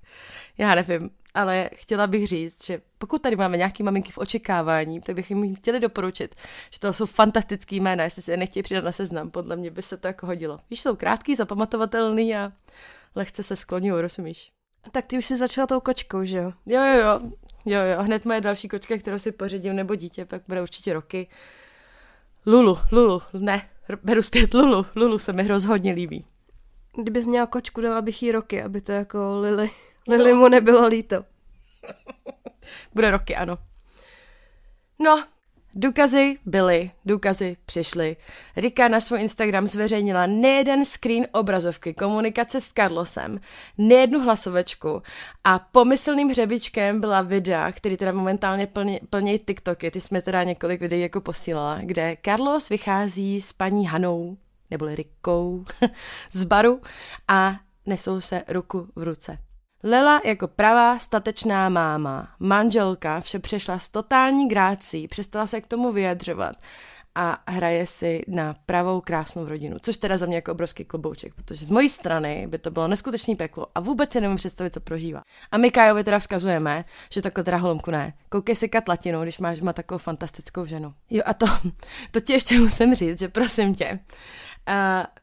já 0.58 0.76
nevím, 0.76 1.10
ale 1.34 1.70
chtěla 1.76 2.08
bych 2.08 2.28
říct, 2.28 2.65
že 2.65 2.82
pokud 2.98 3.22
tady 3.22 3.36
máme 3.36 3.58
nějaký 3.58 3.84
maminky 3.84 4.12
v 4.12 4.17
očekávání, 4.17 5.02
tak 5.02 5.15
bych 5.15 5.30
jim 5.30 5.56
chtěli 5.56 5.80
doporučit, 5.80 6.36
že 6.72 6.80
to 6.80 6.94
jsou 6.94 7.06
fantastický 7.06 7.80
jména, 7.80 8.04
jestli 8.04 8.22
si 8.22 8.32
je 8.32 8.38
nechtějí 8.38 8.63
přidat 8.63 8.84
na 8.84 8.91
seznam, 8.91 9.32
podle 9.32 9.56
mě 9.56 9.72
by 9.72 9.82
se 9.82 9.98
to 9.98 10.08
jako 10.08 10.26
hodilo. 10.26 10.60
Víš, 10.70 10.82
jsou 10.82 10.96
krátký, 10.96 11.36
zapamatovatelný 11.36 12.36
a 12.36 12.52
lehce 13.15 13.44
se 13.44 13.56
skloní, 13.56 13.91
rozumíš? 13.91 14.52
Tak 14.91 15.06
ty 15.06 15.17
už 15.17 15.26
jsi 15.26 15.38
začala 15.38 15.67
tou 15.67 15.80
kočkou, 15.80 16.24
že 16.24 16.38
jo? 16.38 16.54
Jo, 16.65 16.84
jo, 16.86 16.98
jo. 17.00 17.32
Jo, 17.65 17.80
jo, 17.82 18.04
hned 18.04 18.26
moje 18.26 18.41
další 18.41 18.67
kočka, 18.67 18.98
kterou 18.98 19.20
si 19.20 19.32
pořídím, 19.32 19.76
nebo 19.76 19.96
dítě, 19.96 20.26
pak 20.26 20.41
bude 20.48 20.62
určitě 20.62 20.94
roky. 20.94 21.28
Lulu, 22.46 22.78
Lulu, 22.91 23.22
ne, 23.34 23.70
beru 24.04 24.22
zpět 24.22 24.54
Lulu, 24.54 24.86
Lulu 24.96 25.20
se 25.20 25.34
mi 25.34 25.48
rozhodně 25.48 25.91
líbí. 25.91 26.26
Kdybys 26.95 27.25
měla 27.25 27.47
kočku, 27.47 27.82
dala 27.82 28.01
bych 28.01 28.23
jí 28.23 28.32
roky, 28.32 28.63
aby 28.63 28.82
to 28.82 28.91
jako 28.91 29.39
Lily, 29.39 29.71
Lily 30.08 30.34
mu 30.34 30.47
nebylo 30.47 30.88
líto. 30.88 31.25
Bude 32.93 33.12
roky, 33.12 33.36
ano. 33.36 33.58
No, 34.99 35.23
Důkazy 35.75 36.38
byly, 36.45 36.91
důkazy 37.06 37.58
přišly. 37.65 38.17
Rika 38.56 38.88
na 38.88 38.99
svůj 38.99 39.21
Instagram 39.21 39.67
zveřejnila 39.67 40.27
nejeden 40.27 40.86
screen 40.86 41.27
obrazovky 41.32 41.93
komunikace 41.93 42.62
s 42.62 42.73
Carlosem, 42.73 43.39
nejednu 43.77 44.19
hlasovečku 44.19 45.01
a 45.43 45.60
pomyslným 45.60 46.30
hřebičkem 46.30 47.01
byla 47.01 47.21
videa, 47.21 47.71
který 47.71 47.97
teda 47.97 48.12
momentálně 48.12 48.67
plně, 48.67 48.99
plnějí 49.10 49.39
TikToky, 49.39 49.91
ty 49.91 50.01
jsme 50.01 50.21
teda 50.21 50.43
několik 50.43 50.82
videí 50.82 51.01
jako 51.01 51.21
posílala, 51.21 51.80
kde 51.82 52.17
Carlos 52.25 52.69
vychází 52.69 53.41
s 53.41 53.54
paní 53.54 53.88
Hanou, 53.88 54.38
neboli 54.72 54.96
Rikou, 54.96 55.66
z 56.32 56.44
baru 56.44 56.82
a 57.28 57.60
nesou 57.86 58.22
se 58.22 58.44
ruku 58.48 58.88
v 58.96 59.04
ruce. 59.04 59.38
Lela 59.84 60.22
jako 60.26 60.48
pravá 60.48 61.00
statečná 61.00 61.70
máma, 61.70 62.36
manželka, 62.40 63.20
vše 63.20 63.40
přešla 63.40 63.80
s 63.80 63.90
totální 63.90 64.48
grácí, 64.48 65.08
přestala 65.08 65.48
se 65.48 65.62
k 65.62 65.68
tomu 65.68 65.92
vyjadřovat 65.92 66.56
a 67.16 67.44
hraje 67.48 67.88
si 67.88 68.22
na 68.28 68.56
pravou 68.66 69.02
krásnou 69.02 69.46
rodinu, 69.46 69.78
což 69.82 69.98
teda 69.98 70.18
za 70.18 70.26
mě 70.26 70.36
jako 70.36 70.52
obrovský 70.52 70.86
klobouček, 70.86 71.34
protože 71.34 71.66
z 71.66 71.70
mojí 71.70 71.90
strany 71.90 72.48
by 72.48 72.58
to 72.58 72.72
bylo 72.72 72.88
neskutečný 72.88 73.36
peklo 73.36 73.66
a 73.76 73.80
vůbec 73.80 74.12
si 74.12 74.22
nemůžu 74.22 74.38
představit, 74.38 74.74
co 74.74 74.80
prožívá. 74.80 75.22
A 75.52 75.58
my 75.58 75.72
Kajovi 75.72 76.04
teda 76.04 76.20
vzkazujeme, 76.20 76.86
že 77.10 77.22
takhle 77.22 77.44
teda 77.44 77.58
holomku 77.58 77.92
ne. 77.92 78.14
Koukej 78.30 78.56
si 78.56 78.70
katlatinu, 78.70 79.22
když 79.22 79.40
máš 79.40 79.62
má 79.62 79.74
takovou 79.74 79.98
fantastickou 79.98 80.66
ženu. 80.66 80.94
Jo 81.10 81.24
a 81.26 81.34
to, 81.34 81.46
to 82.12 82.20
ti 82.20 82.34
ještě 82.34 82.60
musím 82.60 82.96
říct, 82.96 83.20
že 83.20 83.30
prosím 83.30 83.76
tě, 83.76 84.00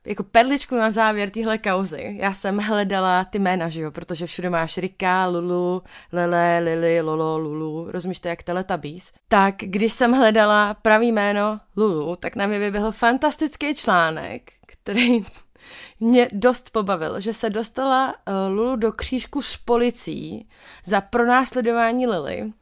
Jako 0.05 0.23
perličku 0.23 0.75
na 0.75 0.91
závěr 0.91 1.31
téhle 1.31 1.59
kauzy, 1.59 2.17
já 2.21 2.35
jsem 2.35 2.59
hledala 2.59 3.25
ty 3.25 3.39
jména, 3.39 3.69
že 3.69 3.83
jo, 3.83 3.91
protože 3.91 4.27
všude 4.27 4.51
máš 4.51 4.79
Rika, 4.79 5.27
Lulu, 5.27 5.83
Lele, 6.13 6.59
Lily, 6.59 7.01
Lolo, 7.01 7.39
Lulu, 7.39 7.91
rozumíš 7.91 8.19
to 8.19 8.29
jak 8.29 8.43
Teletubbies. 8.43 9.13
Tak 9.29 9.55
když 9.59 9.93
jsem 9.93 10.13
hledala 10.13 10.75
pravý 10.75 11.13
jméno 11.13 11.61
Lulu, 11.77 12.17
tak 12.17 12.37
na 12.37 12.47
mě 12.47 12.59
vyběhl 12.59 12.93
fantastický 12.93 13.75
článek, 13.75 14.53
který 14.67 15.21
mě 16.01 16.29
dost 16.33 16.71
pobavil, 16.71 17.21
že 17.21 17.35
se 17.35 17.51
dostala 17.51 18.09
uh, 18.09 18.57
Lulu 18.57 18.77
do 18.77 18.93
křížku 18.93 19.43
s 19.43 19.57
policií 19.57 20.49
za 20.85 21.01
pronásledování 21.01 22.07
Lily, 22.07 22.53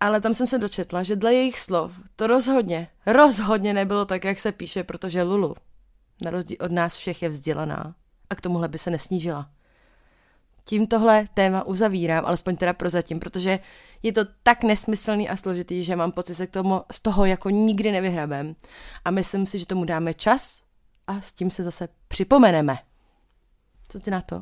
ale 0.00 0.20
tam 0.20 0.34
jsem 0.34 0.46
se 0.46 0.58
dočetla, 0.58 1.02
že 1.02 1.16
dle 1.16 1.34
jejich 1.34 1.60
slov 1.60 1.92
to 2.16 2.26
rozhodně, 2.26 2.88
rozhodně 3.06 3.74
nebylo 3.74 4.04
tak, 4.04 4.24
jak 4.24 4.38
se 4.38 4.52
píše, 4.52 4.84
protože 4.84 5.22
Lulu 5.22 5.54
na 6.24 6.30
rozdíl 6.30 6.56
od 6.60 6.72
nás 6.72 6.96
všech 6.96 7.22
je 7.22 7.28
vzdělaná 7.28 7.94
a 8.30 8.34
k 8.34 8.40
tomuhle 8.40 8.68
by 8.68 8.78
se 8.78 8.90
nesnížila. 8.90 9.50
Tím 10.64 10.86
tohle 10.86 11.24
téma 11.34 11.62
uzavírám, 11.66 12.26
alespoň 12.26 12.56
teda 12.56 12.72
prozatím, 12.72 13.20
protože 13.20 13.58
je 14.02 14.12
to 14.12 14.20
tak 14.42 14.64
nesmyslný 14.64 15.28
a 15.28 15.36
složitý, 15.36 15.84
že 15.84 15.96
mám 15.96 16.12
pocit, 16.12 16.34
že 16.34 16.46
k 16.46 16.50
tomu 16.50 16.82
z 16.92 17.00
toho 17.00 17.24
jako 17.24 17.50
nikdy 17.50 17.92
nevyhrabem. 17.92 18.56
A 19.04 19.10
myslím 19.10 19.46
si, 19.46 19.58
že 19.58 19.66
tomu 19.66 19.84
dáme 19.84 20.14
čas 20.14 20.62
a 21.06 21.20
s 21.20 21.32
tím 21.32 21.50
se 21.50 21.62
zase 21.62 21.88
připomeneme. 22.08 22.78
Co 23.88 24.00
ty 24.00 24.10
na 24.10 24.20
to? 24.20 24.40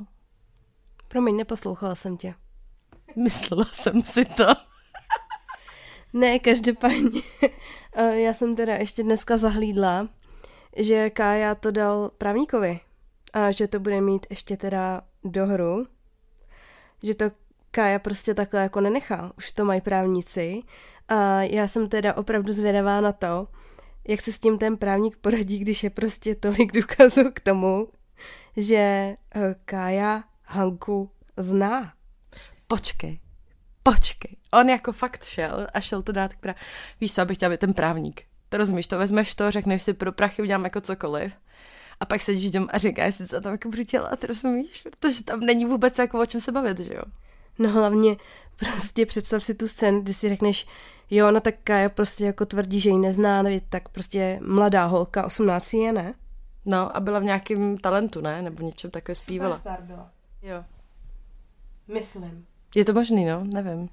Promiň, 1.09 1.37
neposlouchala 1.37 1.95
jsem 1.95 2.17
tě. 2.17 2.35
Myslela 3.17 3.65
jsem 3.73 4.03
si 4.03 4.25
to. 4.25 4.47
ne, 6.12 6.39
každopádně. 6.39 7.23
Eh, 7.99 8.21
já 8.21 8.33
jsem 8.33 8.57
teda 8.57 8.75
ještě 8.75 9.03
dneska 9.03 9.37
zahlídla 9.37 10.09
že 10.77 11.11
Kája 11.11 11.55
to 11.55 11.71
dal 11.71 12.11
právníkovi 12.19 12.81
a 13.33 13.51
že 13.51 13.69
to 13.69 13.81
bude 13.81 14.01
mít 14.01 14.27
ještě 14.31 14.57
teda 14.57 15.03
dohru, 15.25 15.87
že 17.03 17.15
to 17.15 17.25
Kája 17.71 17.99
prostě 17.99 18.35
takhle 18.35 18.61
jako 18.61 18.81
nenechá, 18.81 19.33
už 19.39 19.53
to 19.53 19.65
mají 19.65 19.81
právníci 19.81 20.62
a 21.09 21.43
já 21.43 21.69
jsem 21.69 21.89
teda 21.89 22.15
opravdu 22.15 22.53
zvědavá 22.53 23.01
na 23.01 23.12
to, 23.12 23.49
jak 24.09 24.21
se 24.21 24.33
s 24.33 24.39
tím 24.39 24.59
ten 24.59 24.77
právník 24.77 25.17
poradí, 25.17 25.59
když 25.59 25.85
je 25.85 25.91
prostě 25.91 26.35
tolik 26.35 26.73
důkazů 26.73 27.31
k 27.35 27.41
tomu, 27.41 27.89
že 28.57 28.77
eh, 28.77 29.55
Kája 29.65 30.25
Hanku 30.45 31.11
zná. 31.37 31.93
Počkej, 32.67 33.21
počkej. 33.83 34.37
On 34.53 34.69
jako 34.69 34.93
fakt 34.93 35.25
šel 35.25 35.67
a 35.75 35.81
šel 35.81 36.03
to 36.03 36.12
dát 36.12 36.35
k 36.35 36.41
pra... 36.41 36.55
Víš 37.01 37.15
co, 37.15 37.23
abych 37.23 37.37
chtěla 37.37 37.51
být 37.51 37.61
ten 37.61 37.75
právník. 37.75 38.23
Rozumíš, 38.57 38.87
to 38.87 38.99
vezmeš 38.99 39.35
to, 39.35 39.51
řekneš 39.51 39.83
si 39.83 39.95
pro 39.95 40.12
prachy 40.12 40.42
udělám 40.42 40.64
jako 40.64 40.81
cokoliv. 40.81 41.33
A 42.01 42.05
pak 42.05 42.21
sedíš 42.21 42.51
dom 42.51 42.69
a 42.71 42.79
říkáš 42.79 43.14
si, 43.14 43.27
co 43.27 43.40
tam 43.40 43.53
jako 43.53 43.69
budu 43.69 43.83
dělat, 43.83 44.25
rozumíš? 44.25 44.83
Protože 44.83 45.25
tam 45.25 45.40
není 45.40 45.64
vůbec 45.64 45.99
jako 45.99 46.21
o 46.21 46.27
čem 46.27 46.40
se 46.40 46.53
bavit, 46.53 46.79
že 46.79 46.95
jo? 46.95 47.03
No 47.59 47.71
hlavně 47.71 48.16
prostě 48.57 49.07
představ 49.07 49.42
si 49.42 49.55
tu 49.55 49.69
scénu, 49.69 50.01
kdy 50.01 50.14
si 50.14 50.29
řekneš, 50.29 50.66
jo, 51.11 51.31
no 51.31 51.40
tak 51.40 51.55
Kaja 51.64 51.88
prostě 51.88 52.25
jako 52.25 52.47
tvrdí, 52.47 52.81
že 52.81 52.90
ji 52.90 52.99
nezná, 52.99 53.42
neví, 53.42 53.61
tak 53.69 53.88
prostě 53.88 54.40
mladá 54.42 54.85
holka, 54.85 55.25
18 55.27 55.75
je, 55.75 55.92
ne? 55.92 56.14
No 56.64 56.97
a 56.97 57.01
byla 57.01 57.19
v 57.19 57.25
nějakém 57.25 57.79
talentu, 57.79 58.21
ne? 58.21 58.42
Nebo 58.42 58.62
něčem 58.62 58.90
takové 58.90 59.14
zpívala. 59.14 59.57
Superstar 59.57 59.83
byla. 59.83 60.11
Jo. 60.42 60.64
Myslím. 61.88 62.47
Je 62.75 62.85
to 62.85 62.92
možný, 62.92 63.25
no, 63.25 63.45
nevím. 63.55 63.88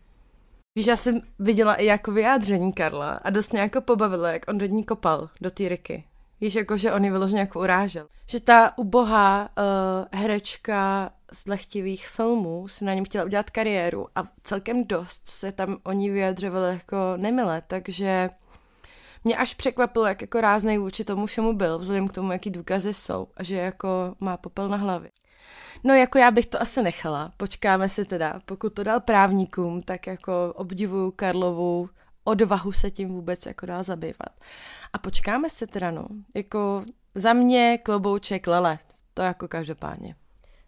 Víš, 0.75 0.85
já 0.85 0.95
jsem 0.95 1.21
viděla 1.39 1.75
i 1.75 1.85
jako 1.85 2.11
vyjádření 2.11 2.73
Karla 2.73 3.11
a 3.11 3.29
dost 3.29 3.51
mě 3.51 3.61
jako 3.61 3.81
pobavilo, 3.81 4.25
jak 4.25 4.43
on 4.47 4.57
do 4.57 4.65
ní 4.65 4.83
kopal, 4.83 5.29
do 5.41 5.51
té 5.51 5.69
Riky. 5.69 6.03
Víš, 6.41 6.55
jako 6.55 6.77
že 6.77 6.93
on 6.93 7.03
ji 7.03 7.11
vyloženě 7.11 7.39
jako 7.39 7.59
urážel. 7.59 8.07
Že 8.27 8.39
ta 8.39 8.77
ubohá 8.77 9.41
uh, 9.41 10.19
herečka 10.19 11.11
z 11.33 11.45
lehtivých 11.47 12.07
filmů 12.07 12.67
si 12.67 12.85
na 12.85 12.93
něm 12.93 13.05
chtěla 13.05 13.25
udělat 13.25 13.49
kariéru 13.49 14.07
a 14.15 14.23
celkem 14.43 14.83
dost 14.83 15.27
se 15.27 15.51
tam 15.51 15.77
o 15.83 15.91
ní 15.91 16.09
vyjadřovali 16.09 16.69
jako 16.69 16.97
nemile, 17.17 17.63
takže 17.67 18.29
mě 19.23 19.37
až 19.37 19.53
překvapilo, 19.53 20.05
jak 20.05 20.21
jako 20.21 20.41
ráznej 20.41 20.77
vůči 20.77 21.03
tomu 21.03 21.25
všemu 21.25 21.53
byl, 21.53 21.79
vzhledem 21.79 22.07
k 22.07 22.13
tomu, 22.13 22.31
jaký 22.31 22.49
důkazy 22.49 22.93
jsou 22.93 23.27
a 23.37 23.43
že 23.43 23.55
jako 23.55 24.15
má 24.19 24.37
popel 24.37 24.69
na 24.69 24.77
hlavě. 24.77 25.09
No 25.83 25.93
jako 25.93 26.17
já 26.17 26.31
bych 26.31 26.45
to 26.45 26.61
asi 26.61 26.81
nechala. 26.81 27.31
Počkáme 27.37 27.89
si 27.89 28.05
teda. 28.05 28.41
Pokud 28.45 28.73
to 28.73 28.83
dal 28.83 28.99
právníkům, 28.99 29.81
tak 29.81 30.07
jako 30.07 30.53
obdivuju 30.55 31.11
Karlovu 31.11 31.89
odvahu 32.23 32.71
se 32.71 32.91
tím 32.91 33.09
vůbec 33.09 33.45
jako 33.45 33.65
dál 33.65 33.83
zabývat. 33.83 34.29
A 34.93 34.97
počkáme 34.97 35.49
si 35.49 35.67
teda, 35.67 35.91
no. 35.91 36.07
Jako 36.33 36.83
za 37.15 37.33
mě 37.33 37.79
klobouček 37.83 38.47
lele. 38.47 38.79
To 39.13 39.21
jako 39.21 39.47
každopádně. 39.47 40.15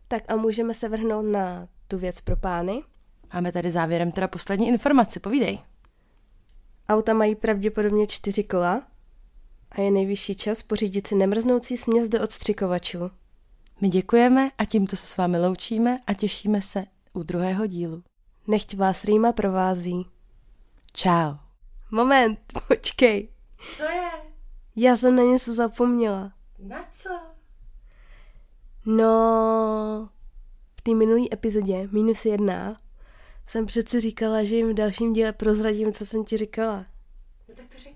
Tak 0.08 0.24
a 0.28 0.36
můžeme 0.36 0.74
se 0.74 0.90
vrhnout 0.90 1.26
na 1.26 1.68
tu 1.88 1.98
věc 1.98 2.22
pro 2.22 2.36
pány? 2.36 2.84
Máme 3.34 3.52
tady 3.52 3.72
závěrem 3.72 4.12
teda 4.12 4.28
poslední 4.28 4.68
informaci, 4.68 5.20
povídej. 5.20 5.60
Auta 6.90 7.14
mají 7.14 7.36
pravděpodobně 7.36 8.08
čtyři 8.08 8.44
kola 8.44 8.84
a 9.72 9.82
je 9.82 9.92
nejvyšší 9.92 10.36
čas 10.36 10.64
pořídit 10.64 11.08
si 11.08 11.16
nemrznoucí 11.16 11.78
směs 11.78 12.10
do 12.10 12.22
odstřikovačů. 12.22 13.12
My 13.82 13.90
děkujeme 13.90 14.52
a 14.58 14.66
tímto 14.66 14.96
se 14.96 15.08
s 15.08 15.18
vámi 15.18 15.40
loučíme 15.40 16.00
a 16.08 16.14
těšíme 16.14 16.62
se 16.62 16.86
u 17.14 17.24
druhého 17.24 17.66
dílu. 17.66 18.04
Nechť 18.48 18.76
vás 18.78 19.04
Rýma 19.04 19.32
provází. 19.32 20.06
Čau. 20.94 21.34
Moment, 21.92 22.40
počkej. 22.68 23.30
Co 23.74 23.84
je? 23.84 24.10
Já 24.76 24.96
jsem 24.96 25.16
na 25.16 25.24
něco 25.24 25.54
zapomněla. 25.54 26.34
Na 26.60 26.86
co? 26.92 27.10
No, 28.86 30.10
v 30.78 30.82
té 30.82 30.96
minulé 30.96 31.26
epizodě, 31.34 31.90
minus 31.92 32.26
jedna, 32.26 32.82
jsem 33.48 33.66
přeci 33.66 34.00
říkala, 34.00 34.44
že 34.44 34.56
jim 34.56 34.70
v 34.70 34.74
dalším 34.74 35.14
díle 35.14 35.34
prozradím, 35.34 35.94
co 35.94 36.06
jsem 36.06 36.24
ti 36.26 36.38
říkala. 36.38 36.86
No 37.50 37.56
tak 37.56 37.66
to 37.66 37.78
řekni. 37.78 37.95